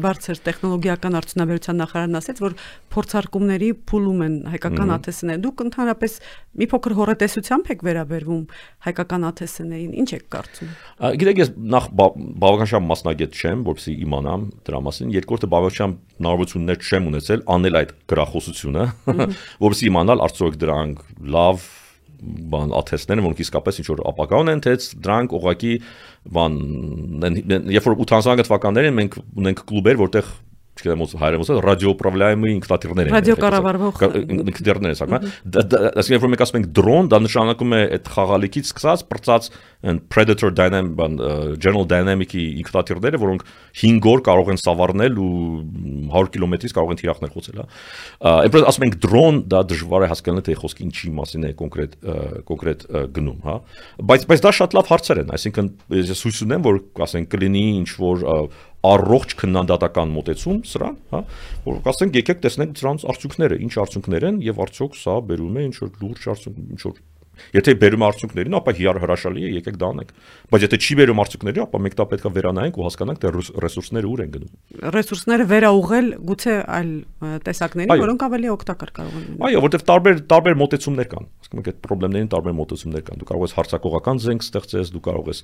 [0.07, 2.55] բարձր տեխնոլոգիական արդյունաբերության նախարարն ասաց որ
[2.95, 6.17] փորձարկումների փուլում են հայկական ԱԹՍ-ները դուք ընդհանրապես
[6.57, 8.43] մի փոքր հորետեսությամբ եք վերաբերվում
[8.87, 10.71] հայկական ԱԹՍ-ներին ինչ եք կարծում
[11.21, 15.91] Գիտեք ես նախ բավական շատ մասնագետ չեմ որպեսզի իմանամ դրա մասին երկրորդը բավական
[16.37, 18.83] հնարավորություններ չեմ ունեցել անել այդ գրախոսությունը,
[19.63, 21.01] որովհետեւ իմանալ արդյոք դրանք
[21.35, 21.65] լավ
[22.51, 24.73] բան աթեստներ, որոնք իսկապես ինչ որ ապակա ունեն, թե
[25.05, 25.73] դրանք ուղակի
[26.37, 26.55] բան
[27.77, 30.31] երբ որ 80-ական թվականներին մենք ունենք կլուբեր, որտեղ
[30.77, 34.03] չգիտեմ ոնց հայերեն ոնց ռադիոուправляемые ինքնաթիռներ են։ Ռադիոկառավարվող
[34.37, 38.71] ինքնաթիռներ են, սակայն հա, ասենք որ մենք ասում ենք drone, դա նշանակում է այդ խաղալիքից
[38.71, 39.49] սկսած բրծած
[40.09, 41.17] predator dynamic բան
[41.61, 43.43] general dynamic-ի ինքնաթիռները, որոնք
[43.77, 45.29] 5 օր կարող են սավառնել ու
[46.09, 47.67] 100 կիլոմետրից կարող են թիրախներ խոցել, հա։
[48.47, 51.97] Այնպես ասում ենք drone, դա դժվար է հասկանալ թե խոսքը ինչի մասին է կոնկրետ
[52.49, 52.87] կոնկրետ
[53.17, 53.57] գնում, հա։
[54.09, 55.69] Բայց բայց դա շատ լավ հարցեր են, այսինքն
[56.01, 58.25] ես հույս ունեմ, որ ասենք կլինի ինչ որ
[58.87, 61.21] առողջ քննադատական մոտեցում սրան, հա,
[61.67, 65.75] որ ասենք եկեք տեսնենք դրանց արդյունքները, ինչ արդյունքներ են եւ արդյոք սա բերում է ինչ
[65.83, 67.01] որ լուրջ արդյունք, ինչ որ
[67.57, 70.11] Եթե բերում արդյունքներին, ապա հիար հրաշալի է, եկեք դա անենք։
[70.51, 73.31] Բայց եթե չի բերում արդյունքների, ապա մենք դա պետքա վերանայենք ու հասկանանք թե
[73.67, 74.51] ռեսուրսները ուր են գնում։
[74.97, 76.91] Ռեսուրսները վերաուղղել գուցե այլ
[77.47, 81.67] տեսակների, որոնք ավելի օգտակար կարող են լինել։ Այո, որովհետև տարբեր տարբեր մոտեցումներ կան։ Ասում ենք
[81.71, 85.41] այդ խնդիրներին տարբեր մոտեցումներ կան։ Դու կարող ես հարցակողական զենք ստեղծես, դու կարող ես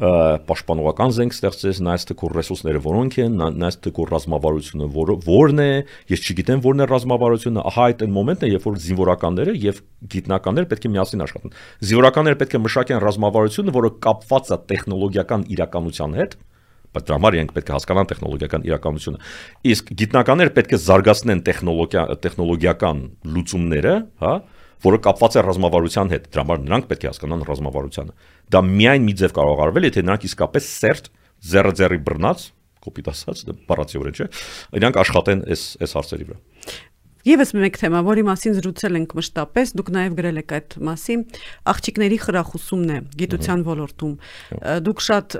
[0.00, 4.86] պաշտպանողական զենք ստեղծես, նայես թե քո ռեսուրսները որոնք են, նայես թե քո ռազմավարությունը
[5.26, 5.68] որն է,
[6.10, 9.82] ես չգիտեմ որն է ռազմավարությունը, ահա այդ այն մոմենտն է, երբ որ զինվորականները եւ
[10.14, 11.54] գիտնականները պետք է միասին աշխատեն։
[11.90, 16.36] Զինվորականները պետք է մշակեն ռազմավարությունը, որը կապված է տեխնոլոգիական իրականության հետ,
[16.90, 19.18] բայց դրա համար իրենք պետք է հասկանան տեխնոլոգիական իրականությունը։
[19.70, 24.32] Իսկ գիտնականները պետք է զարգացնեն տեխնոլոգիա տեխնոլոգիական լուծումները, հա,
[24.80, 28.14] որը կապված է ռազմավարության հետ։ Դրա համար նրանք պետք է հասկանան ռազմավարությունը։
[28.50, 31.10] Դա միայն մի ձև կարող արվել, եթե նրանք իսկապես սերտ
[31.50, 32.46] զերը ձերի բռնած
[32.80, 34.26] կոպիտ ասած, բառացիորեն չէ։
[34.80, 36.38] Իրանք աշխատեն այս այս հարցերի վրա։
[37.20, 41.24] Եվս մեկ թեմա, որի մասին զրուցել ենք մշտապես, դուք նաև գրել եք այդ մասին,
[41.68, 44.14] աղջիկների խրախուսումն է գիտության ոլորտում։
[44.86, 45.36] Դուք շատ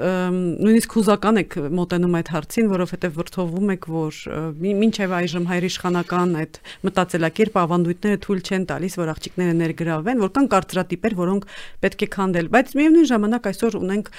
[0.61, 4.21] նույնիսկ հուզական եք մոտենում այդ հարցին, որովհետև վրթովում եք, որ
[4.61, 11.17] մինչև այժմ հայրիշխանական այդ մտածելակերպը ավանդույթները թույլ չեն տալիս, որ աղջիկները ներգրավվեն, որ կան կարծրատիպեր,
[11.21, 11.49] որոնք
[11.81, 14.13] պետք է քանդել, բայց միևնույն ժամանակ այսօր ունենք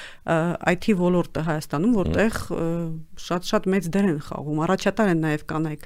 [0.71, 2.41] IT ոլորտը Հայաստանում, որտեղ
[3.21, 5.83] շատ-շատ մեծ դեր են խաղում, առաջատար են նաև կանայք։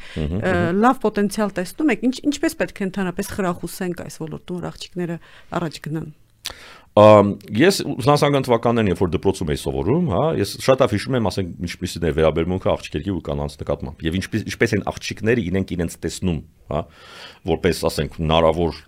[0.86, 5.20] Լավ պոտենցիալ տեսնում եք, ինչ ինչպես պետք է ընդհանրապես խրախուսենք այս ոլորտում, որ աղջիկները
[5.60, 6.10] առաջ գնան։
[6.96, 11.28] Ամ ես ուսանասական թվականներին երբ որ դպրոցում էի սովորում, հա, ես շատ ավ հիշում եմ,
[11.28, 15.98] ասենք, ինչպեսին է վերաբերմունքը աղջիկների ու կանանց նկատմամբ։ Եվ ինչպես ինչպես են աղջիկները իրենք իրենց
[16.06, 16.40] տեսնում,
[16.72, 16.84] հա,
[17.52, 18.80] որպես ասենք հնարավոր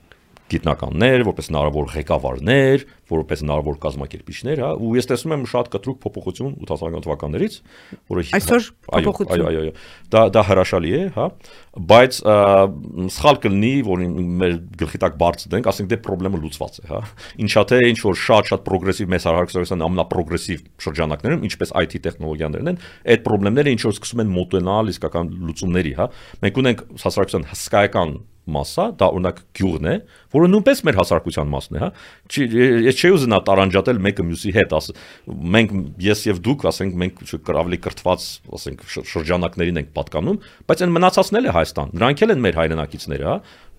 [0.51, 6.53] գիտնականներ, որպես հնարավոր ղեկավարներ, որպես հնարավոր կազմակերպիչներ, հա, ու ես տեսնում եմ շատ կտրուկ փոփոխություն
[6.67, 7.57] 80-ական թվականներից,
[8.11, 9.73] որը այսօր փոփոխություն։ Այո, այո, այո։
[10.13, 11.27] Դա դա հրաշալի է, հա,
[11.91, 12.19] բայց
[13.17, 14.03] սխալ կլինի, որ
[14.43, 17.01] մեր գլխի տակ բարձ դենք, ասենք դե խնդրեմը լուծված է, հա։
[17.47, 22.81] Ինչա թե ինչ որ շատ-շատ պրոգրեսիվ մեծ հարաբերության ամենապրոգրեսիվ շրջանակներում, ինչպես IT տեխնոլոգիաներն են,
[23.13, 26.09] այդ խնդիրները ինչ որ սկսում են մոտենալ իսկական լուծումների, հա։
[26.43, 28.17] Մենք ունենք հասարակության հսկայական
[28.55, 29.95] մասսա, դա օրինակ գյուղն է,
[30.37, 31.89] որը նույնպես մեր հասարակության մասն է, հա։
[32.87, 34.89] Ես չի ուզենա տարանջատել մեկը մյուսի հետ, աս
[35.57, 35.75] մենք
[36.07, 37.23] ես եւ դուք, ասենք, մենք
[37.57, 38.83] ավելի կրթված, ասենք,
[39.13, 43.37] շրջանակներին ենք պատկանում, բայց այն մնացածն էլ է Հայաստան։ Նրանք էլ են մեր հայրենակիցները, հա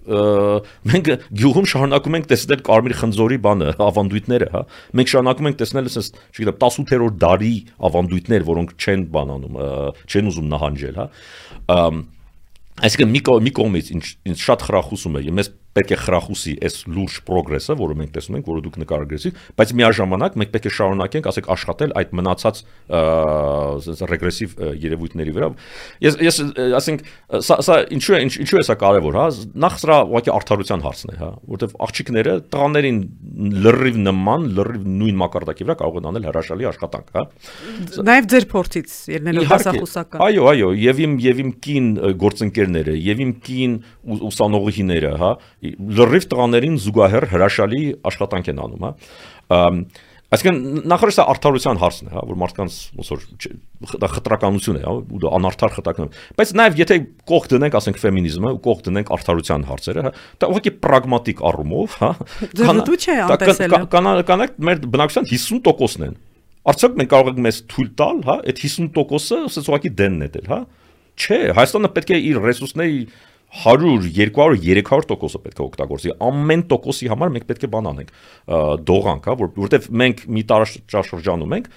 [0.09, 4.63] մենք գյուղում շարունակում ենք տեսնել Կարմիր խնձորի բանը, ավանդույթները, հա։
[4.99, 7.53] Մենք շարունակում ենք տեսնել ասես, չգիտեմ, 18-րդ դարի
[7.89, 9.59] ավանդույթներ, որոնք չեն բանանում,
[10.09, 11.09] չեն ուզում նահանջել, հա։
[12.79, 17.19] Այսինքն մի մի կողմից ինչ ինչ շատ խրախուսում է, ես պետք է խրախուսի այս լուրջ
[17.29, 21.51] պրոգրեսը, որը մենք տեսնում ենք, որը դուք նկարագրեցիք, բայց միաժամանակ մենք պետք է շարունակենք, ասենք,
[21.55, 22.63] աշխատել այդ մնացած
[24.09, 25.51] ռեգրեսիվ երևույթների վրա։
[26.05, 26.41] Ես ես
[26.79, 27.05] ասենք,
[27.49, 29.27] սա սա ինչու է ինչու է սա կարևոր, հա?
[29.65, 33.01] Նախ սրա ուղղակի արդարության հարցն է, հա, որովհետև աղջիկները տղաներին
[33.69, 37.25] լրիվ նման, լրիվ նույն մակարդակի վրա կարող են անել հրաշալի աշխատանք, հա։
[38.09, 41.89] Նաև ձեր փորձից ելնելով հասախոսական։ Այո, այո, եւ իմ եւ իմ կին
[42.23, 43.77] գործընկերները, եւ իմ կին
[44.29, 45.31] ուսանողիները, հա,
[45.99, 48.93] լրիվ տղաներին զուգահեռ հրաշալի աշխատանք են անում, հա
[50.29, 53.23] Այսինքն նախորդ սա արդարության հարցն է, հա, որ մարդկանց ոնց որ
[54.03, 56.99] դա խտրականություն է, հա, ու դա անարդար խտրական։ Բայց նաև եթե
[57.31, 62.11] կողք դնենք, ասենք ֆեմինիզմը, ու կողք դնենք արդարության հարցերը, հա, դա ուղղակի պրագմատիկ առումով, հա։
[62.61, 66.19] Ձերտու չէ անտեսելը։ Կանանակ մեր բնակչության 50%-ն են։
[66.69, 70.49] Արդյոք մենք կարող ենք մեզ թույլ տալ, հա, այդ 50%-ը ասես ուղղակի դենն է դել,
[70.53, 70.61] հա։
[71.19, 72.99] Չէ, Հայաստանը պետք է իր ռեսուրսների
[73.49, 78.11] 100, 200, 300%-ը պետք է օգտագործի։ Ամեն տոկոսի համար մենք պետք է բան անենք,
[78.91, 81.71] դողանք, հա, որ որովհետև մենք մի տարաշրջանում ենք,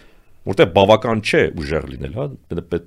[0.52, 2.26] որտեղ բավական չէ ուժեղ լինել, հա,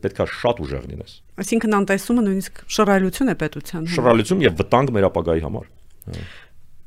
[0.04, 4.94] պետք է շատ ուժեղ լինես։ Այսինքն անտեսումը նույնիսկ շռայլություն է պետության համար։ Շռայլություն եւ վտանգ
[4.94, 5.68] մեր ապագայի համար։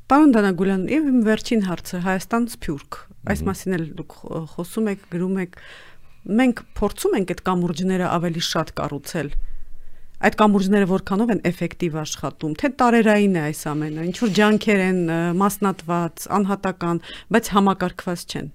[0.08, 4.14] Պարոն Դանագուլյան, եւ իմ վերջին հարցը Հայաստան Սփյուռք։ Այս մասին էլ դուք
[4.54, 5.58] խոսում եք, գրում եք։
[6.38, 9.28] Մենք փորձում ենք այդ կամուրջները ավելի շատ կառուցել
[10.18, 15.00] այդ կամուրջները որքանով են էֆեկտիվ աշխատում, թե տարերային է այս ամենը, ինչ որ ջանքեր են
[15.38, 17.02] մասնատված, անհատական,
[17.34, 18.48] բայց համակարգված չեն։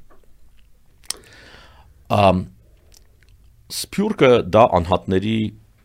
[2.13, 2.41] Ամ
[3.73, 5.37] Սփյուռքը դա անհատների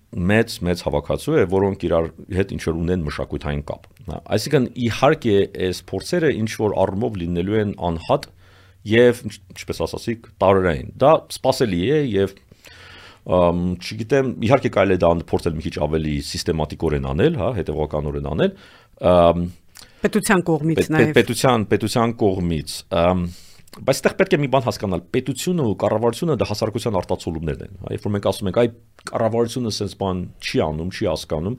[0.09, 2.07] մեծ մեծ հավաքածու է, որոնք իրար
[2.37, 3.87] հետ ինչ որ ունեն մշակութային կապ։
[4.35, 5.37] Այսինքն իհարկե
[5.68, 8.29] այս փորձերը ինչ որ առումով լինելու են անհատ
[8.89, 12.35] եւ ինչպես ասացիք տարերային։ Դա սпасելի է եւ
[13.29, 18.55] չգիտեմ, իհարկե կարելի է դա փորձել մի քիչ ավելի սիստեմատիկորեն անել, հա, հետևականորեն անել։
[19.99, 22.79] Պետության կողմից նաև։ Պետության, պետության կողմից։
[23.79, 28.07] Բայց այդտեղ պետք է մի բան հասկանալ, պետությունը ու կառավարությունը դա հասարակության արտացոլումներն են։ Երբ
[28.09, 28.70] որ մենք ասում ենք, այ
[29.11, 31.57] կառավարությունը sense բան չի անում, չի հասկանում,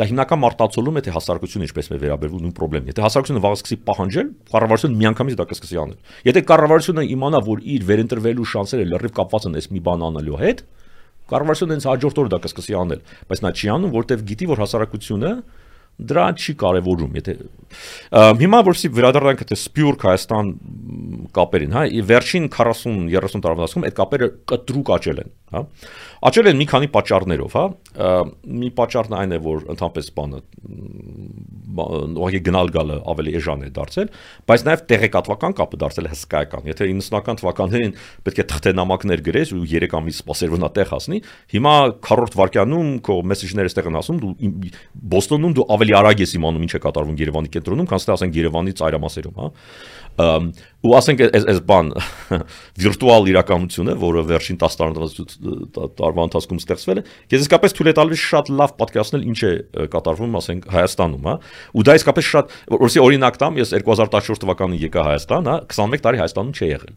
[0.00, 3.78] դա հիմնական արտացոլում է թե հասարակությունը ինչպես է վերաբերվում նույն խնդրին։ Եթե հասարակությունը վաղ սկսի
[3.90, 5.98] պահանջել, կառավարությունը միանգամից դա կսկսի անել։
[6.30, 10.64] Եթե կառավարությունը իմանա, որ իր վերընտրվելու շանսերը լրիվ կապված են այս մի բան անելու հետ,
[11.30, 15.32] Կառավարությունը հենց հաջորդ օրը դա կսկսի անել, բայց նա չի անում, որտեվ գիտի, որ հասարակությունը
[16.00, 17.32] դրա չի կարևորում, եթե
[18.40, 20.52] հիմա որսի վերադառնանք թե Սպյուրք Հայաստան
[21.36, 25.62] կապերին, հա, վերջին 40-30 տարվա ընթացքում այդ կապերը կտրուկ աճել են, հա։
[26.20, 27.62] Աճել են մի քանի պատճառներով, հա։
[28.60, 30.40] Մի պատճառն այն է, որ ընդհանրապես բանը
[31.80, 34.10] ուղղակի գնալ գալը ավելի էժան է դարձել,
[34.50, 37.94] բայց նաև տեղեկատվական կապը դարձել է հսկայական։ Եթե 90-ական թվականներին
[38.26, 41.22] պետք է թղթենամակներ գրես ու 3 ամիս սպասեր, որ նա տեղ հասնի,
[41.54, 41.74] հիմա
[42.10, 44.34] 40 վայրկյանում քո մեսեջները ստեղ են ասում, դու
[45.10, 48.74] Բոստոնում դու ավելի արագ ես իմանում ինչ է կատարվում Երևանի կենտրոնում, քան թե ասենք Երևանի
[48.80, 49.48] ծայրամասերում, հա
[50.80, 51.90] ու ասենք այս այս բան
[52.82, 54.78] վիրտուալ իրականությունը, որը վերջին 10
[56.00, 57.04] տարվա ընթացքում ստեղծվել է,
[57.34, 59.52] ես իսկապես թույլ է տալիս շատ լավ պատկերացնել ինչ է
[59.92, 61.36] կատարվում, ասենք Հայաստանում, հա։
[61.76, 66.22] Ու դա իսկապես շատ, որովհետեւ օրինակ տամ, ես 2014 թվականին եկա Հայաստան, հա, 21 տարի
[66.24, 66.96] Հայաստանում չի եղել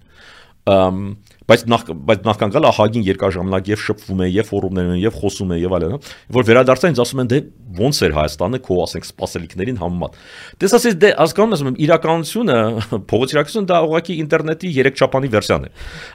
[1.50, 5.54] բայց նախ բայց նախքան գալը ահագին երկար ժամանակ եւ շփվում է եւ ֆորումներում եւ խոսում
[5.54, 5.98] է եւ այլն,
[6.38, 7.40] որ վերադարձա ինձ ասում են դե
[7.74, 10.18] ոնց էր Հայաստանը քո ասենք սպասելիքներին համեմատ։
[10.62, 12.58] Դες ասես դե հասկանում ես իրականությունը,
[13.10, 15.72] փողոց իրականությունը դա ուղղակի ինտերնետի 3 չափանի վերսիան է։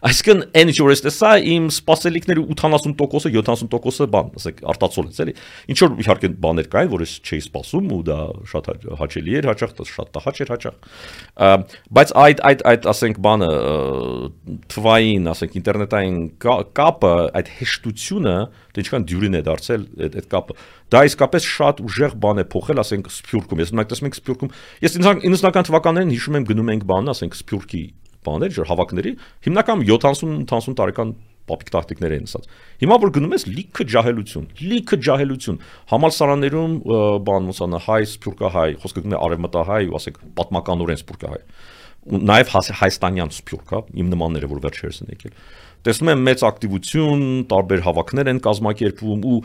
[0.09, 5.35] Այսինքն այն ինչ որ ես տեսա իմ սպասելիքների 80%-ը 70%-ը բան, ասեք արտացոլեց էլի։
[5.75, 8.19] Ինչ որ իհարկե բաներ կային, որ ես չէի սպասում ու դա
[8.53, 8.71] շատ
[9.03, 10.77] հաճելի էր հաճախ, շատ տհաճ էր հաճախ։
[11.99, 13.51] Բայց այդ այդ այդ ասենք բանը
[14.73, 16.19] թվային, ասենք ինտերնետային
[16.79, 18.35] կապը, այդ հեշտությունը,
[18.75, 20.57] դե ինչքան դյուրին է դարձել այդ այդ կապը։
[20.95, 24.53] Դա իսկապես շատ ուժեղ բան է փոխել, ասենք Սփյուռքում։ Ես մենք տեսնում ենք Սփյուռքում,
[24.85, 27.83] ես 90-ական թվականներին հիշում եմ գնում ենք բան, ասենք Սփյուռքի
[28.29, 29.13] բաներ, ջր հավաքների,
[29.49, 31.13] հիմնական 70-80 տարեկան
[31.49, 32.49] պապիկ տակտիկներ էին ասած։
[32.83, 35.61] Հիմա որ գնում ես լիքը ջահելություն, լիքը ջահելություն։
[35.93, 36.75] Համալսարաններում
[37.25, 41.78] բան ոնց հայ, սփյուռքահայ, խոսքը գնում է արևմտահայ ու ասենք պատմականորեն սփյուռքահայ ու
[42.09, 45.35] նաև հայաստանյան սփյուռք, հա, իմ նմանները, որ վերջերս են եկել։
[45.89, 49.39] Տեսնում եմ մեծ ակտիվություն, տարբեր հավաքներ են կազմակերպվում ու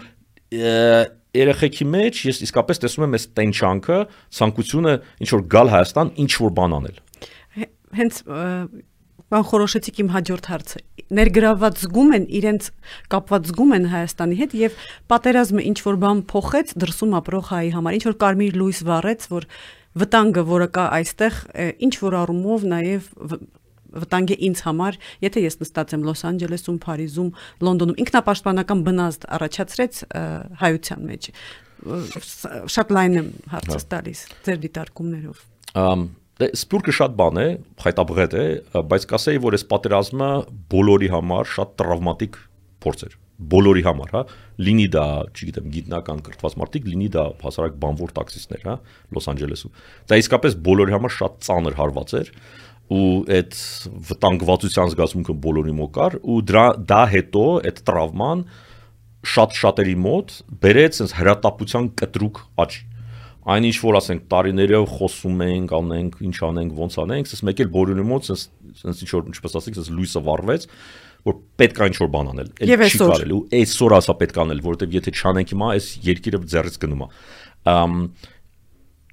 [1.34, 4.00] երեխեքի մեջ ես իսկապես տեսնում եմ այս տենչանքը,
[4.38, 6.98] ցանկությունը ինչ որ գալ Հայաստան, ինչ որ բան անել։
[7.98, 8.20] Հենց
[9.34, 10.80] բան խորոշեցիք իմ հաջորդ հարցը։
[11.18, 12.68] Ներգրաված զգում են իրենց
[13.14, 14.76] կապված զգում են Հայաստանի հետ եւ
[15.10, 19.48] պատերազմը ինչ որ բան փոխեց դրսում ապրող հայի համար, ինչ որ կարմիր լույս վառեց, որ
[20.00, 21.42] վտանգը, որը կա այստեղ,
[21.88, 23.12] ինչ որ առումով նաև
[23.94, 27.30] վտանգ է ինձ համար, եթե ես նստած եմ Լոս Անջելեսում, Փարիզում,
[27.68, 30.02] Լոնդոնում, ինքնապաշտպանական բնազդ առաջացրեց
[30.64, 31.30] հայության մեջ։
[32.74, 35.44] Շատ լայն եմ հարցս տալիս ձեր դիտարկումներով։
[35.84, 36.06] Ամ
[36.42, 37.48] դե սպուրկը շատ բան է,
[37.84, 38.46] խայտաբղետ է,
[38.90, 40.30] բայց կասեի, որ այս պատերազմը
[40.74, 42.40] բոլորի համար շատ տրավմատիկ
[42.84, 43.14] փորձ էր
[43.52, 44.22] բոլորի համար, հա,
[44.64, 48.76] լինի դա, չգիտեմ, գիտնական կրթված մարդիկ, լինի դա հասարակ բանվոր տաքսիստներ, հա,
[49.18, 49.74] Լոս Անջելեսում։
[50.12, 52.32] Դա իսկապես բոլորի համար շատ ծանր հարված էր
[52.94, 53.60] ու այդ
[54.10, 58.42] վտանգվածության զգացմունքը բոլորի մոտ կար ու դրա դա հետո այդ տրավման
[59.34, 60.34] շատ շատերի մոտ
[60.64, 62.76] բերեց sense հրատապության կտրուկ աճ
[63.54, 68.06] այնինչ որ ասենք տարիներով խոսում ենք, անենք, ինչ անենք, ոնց անենք, ասես մեկ էլ բոլորի
[68.08, 70.68] մոտ ասես ինչ որ ինչպես ասենք, ասես լույսը վառվեց,
[71.28, 74.62] որ պետք է ինչ որ բան անել։ Էլ չի կարելի ու այսօր ասա պետք անել,
[74.68, 77.10] որովհետև եթե չանենք հիմա, այս երկիրը ձեռից գնում է։
[77.74, 78.00] Ամ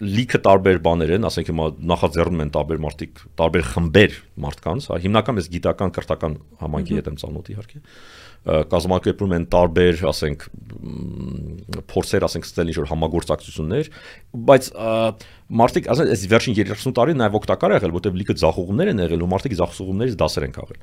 [0.00, 5.40] լիքը տարբեր բաներ են, ասենք հիմա նախաձեռնում են տարբեր մարդիկ, տարբեր խմբեր մարդկանց, հա, հիմնական
[5.40, 7.82] ես գիտական կրթական համայնքի հետ եմ ծանոթ իհարկե
[8.40, 10.44] կազմակերպում են տարբեր, ասենք,
[11.92, 13.90] փորձեր, ասենք, ստել ինչ-որ համագործակցություններ,
[14.48, 14.68] բայց
[15.60, 19.30] մարդիկ, ասենք, այս վերջին 30 տարի նաև օգտակար եղել, որտեղ լիքը ձախողումներ են եղել ու
[19.34, 20.80] մարդիկ ձախողումներից դասեր են քաղել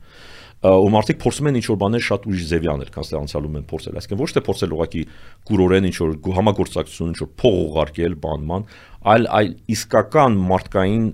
[0.65, 3.99] ու մարդիկ փորձում են ինչ-որ բաներ շատ ուրիշ ձևի անել, քան թե անցյալում են փորձել։
[4.01, 5.03] Այսինքն ոչ թե փորձել ուղակի
[5.51, 8.67] գուրորեն ինչ-որ համագործակցություն, ինչ-որ փող ուղարկել, բանման,
[9.13, 11.07] այլ այլ իսկական մարդկային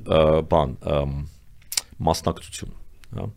[0.54, 0.76] բան
[2.08, 2.76] մասնակցություն,
[3.20, 3.30] հա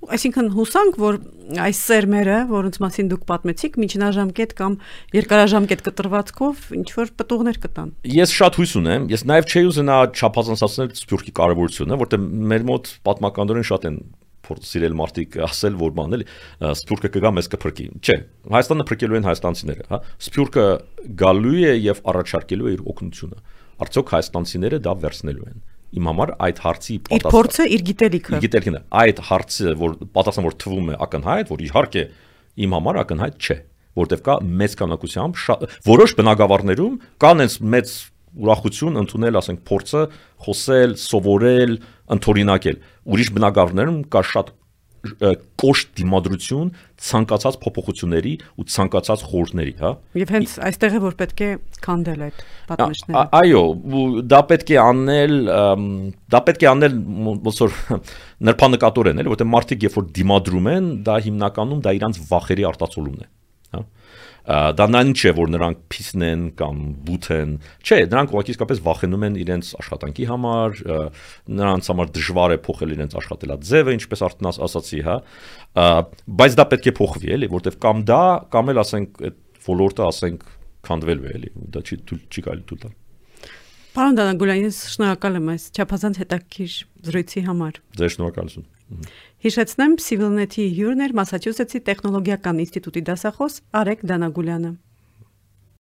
[0.00, 1.16] Այսինքն հուսանք, որ
[1.60, 4.76] այս սերմերը, որոնց մասին դուք պատմեցիք, միջնաժամկետ կամ
[5.16, 10.94] երկարաժամկետ կտրվածքով ինչ որ պտուղներ կտան։ Ես շատ հույս ունեմ, ես նաև չէի ուզենա չափազանցացնել
[11.00, 14.00] Սփյուռքի կարևորությունը, որտեղ մեր մոտ պատմականորեն շատ են
[14.50, 16.24] սիրել մարդիկ ասել, որ բան էլի
[16.80, 18.16] Սփյուռքը կգա մեզ կփրկի։ Չէ,
[18.50, 20.64] Հայաստանը փրկելու են հայաստանցիները, հա։ Սփյուռքը
[21.20, 23.38] գալու է եւ առաջարկելու է իր օգնությունը։
[23.86, 28.44] Արդյոք հայաստանցիները դա վերցնելու են իմ համար այդ հարցի պատասխանը իր փորձը իր գիտելիքը իր
[28.44, 32.04] գիտելիքն է այդ հարցը որ պատասխանը որ թվում է ակնհայտ որ իհարկե
[32.60, 33.56] իմ համար ակնհայտ չէ
[34.00, 35.42] որտեվ կա մեծ կանակությամբ
[35.90, 37.94] որոշ բնակավարներում կան այս մեծ
[38.38, 40.02] ուրախություն ընդունել, ասենք, փորձը
[40.46, 41.72] խոսել, սովորել,
[42.14, 42.76] ընթորինակել։
[43.10, 44.52] Ուրիշ բնակավարներում կա շատ
[45.00, 46.70] կոշտ դիմադրություն
[47.00, 51.48] ցանկացած փոփոխությունների ու ցանկացած խորհուրդների, հա։ Եվ հենց այստեղ է որ պետք է
[51.86, 53.62] քանդել այդ պատմիչները։ Այո,
[54.34, 55.36] դա պետք է անել,
[56.36, 56.98] դա պետք է անել
[57.30, 57.78] ոնց որ
[58.50, 63.30] նրբանկատորեն, էլի, որտեղ մարդիկ երբ որ դիմադրում են, դա հիմնականում դա իրանց վախերի արտացոլումն է,
[63.76, 63.84] հա
[64.48, 67.52] դա նան չէ որ նրանք փիսն են կամ բութ են
[67.84, 70.78] չէ նրանք ուղղակի իսկապես վախենում են իրենց աշխատանքի համար
[71.60, 75.18] նրանց համար դժվար է փոխել իրենց աշխատելաձևը ինչպես արդեն ասացի հա
[76.40, 78.22] բայց դա պետք է փոխվի էլի որտեվ կամ դա
[78.56, 79.38] կամ էլ ասենք այդ
[79.70, 80.50] ոլորտը ասենք
[80.88, 82.98] քանդվելու է էլի դա չի չի կարելի դու տալ
[83.90, 86.74] Պարոն Դանագուլյան, ես շնորհակալ եմ այս չափազանց հետաքրքիր
[87.10, 88.68] զրույցի համար։ Ձեր շնորհակալություն։
[89.44, 94.72] Հիշեցնեմ, Civilnet-ի հյուրն էր Մասաչուսեթսի տեխնոլոգիական ինստիտուտի դասախոս Արեկ Դանագուլյանը։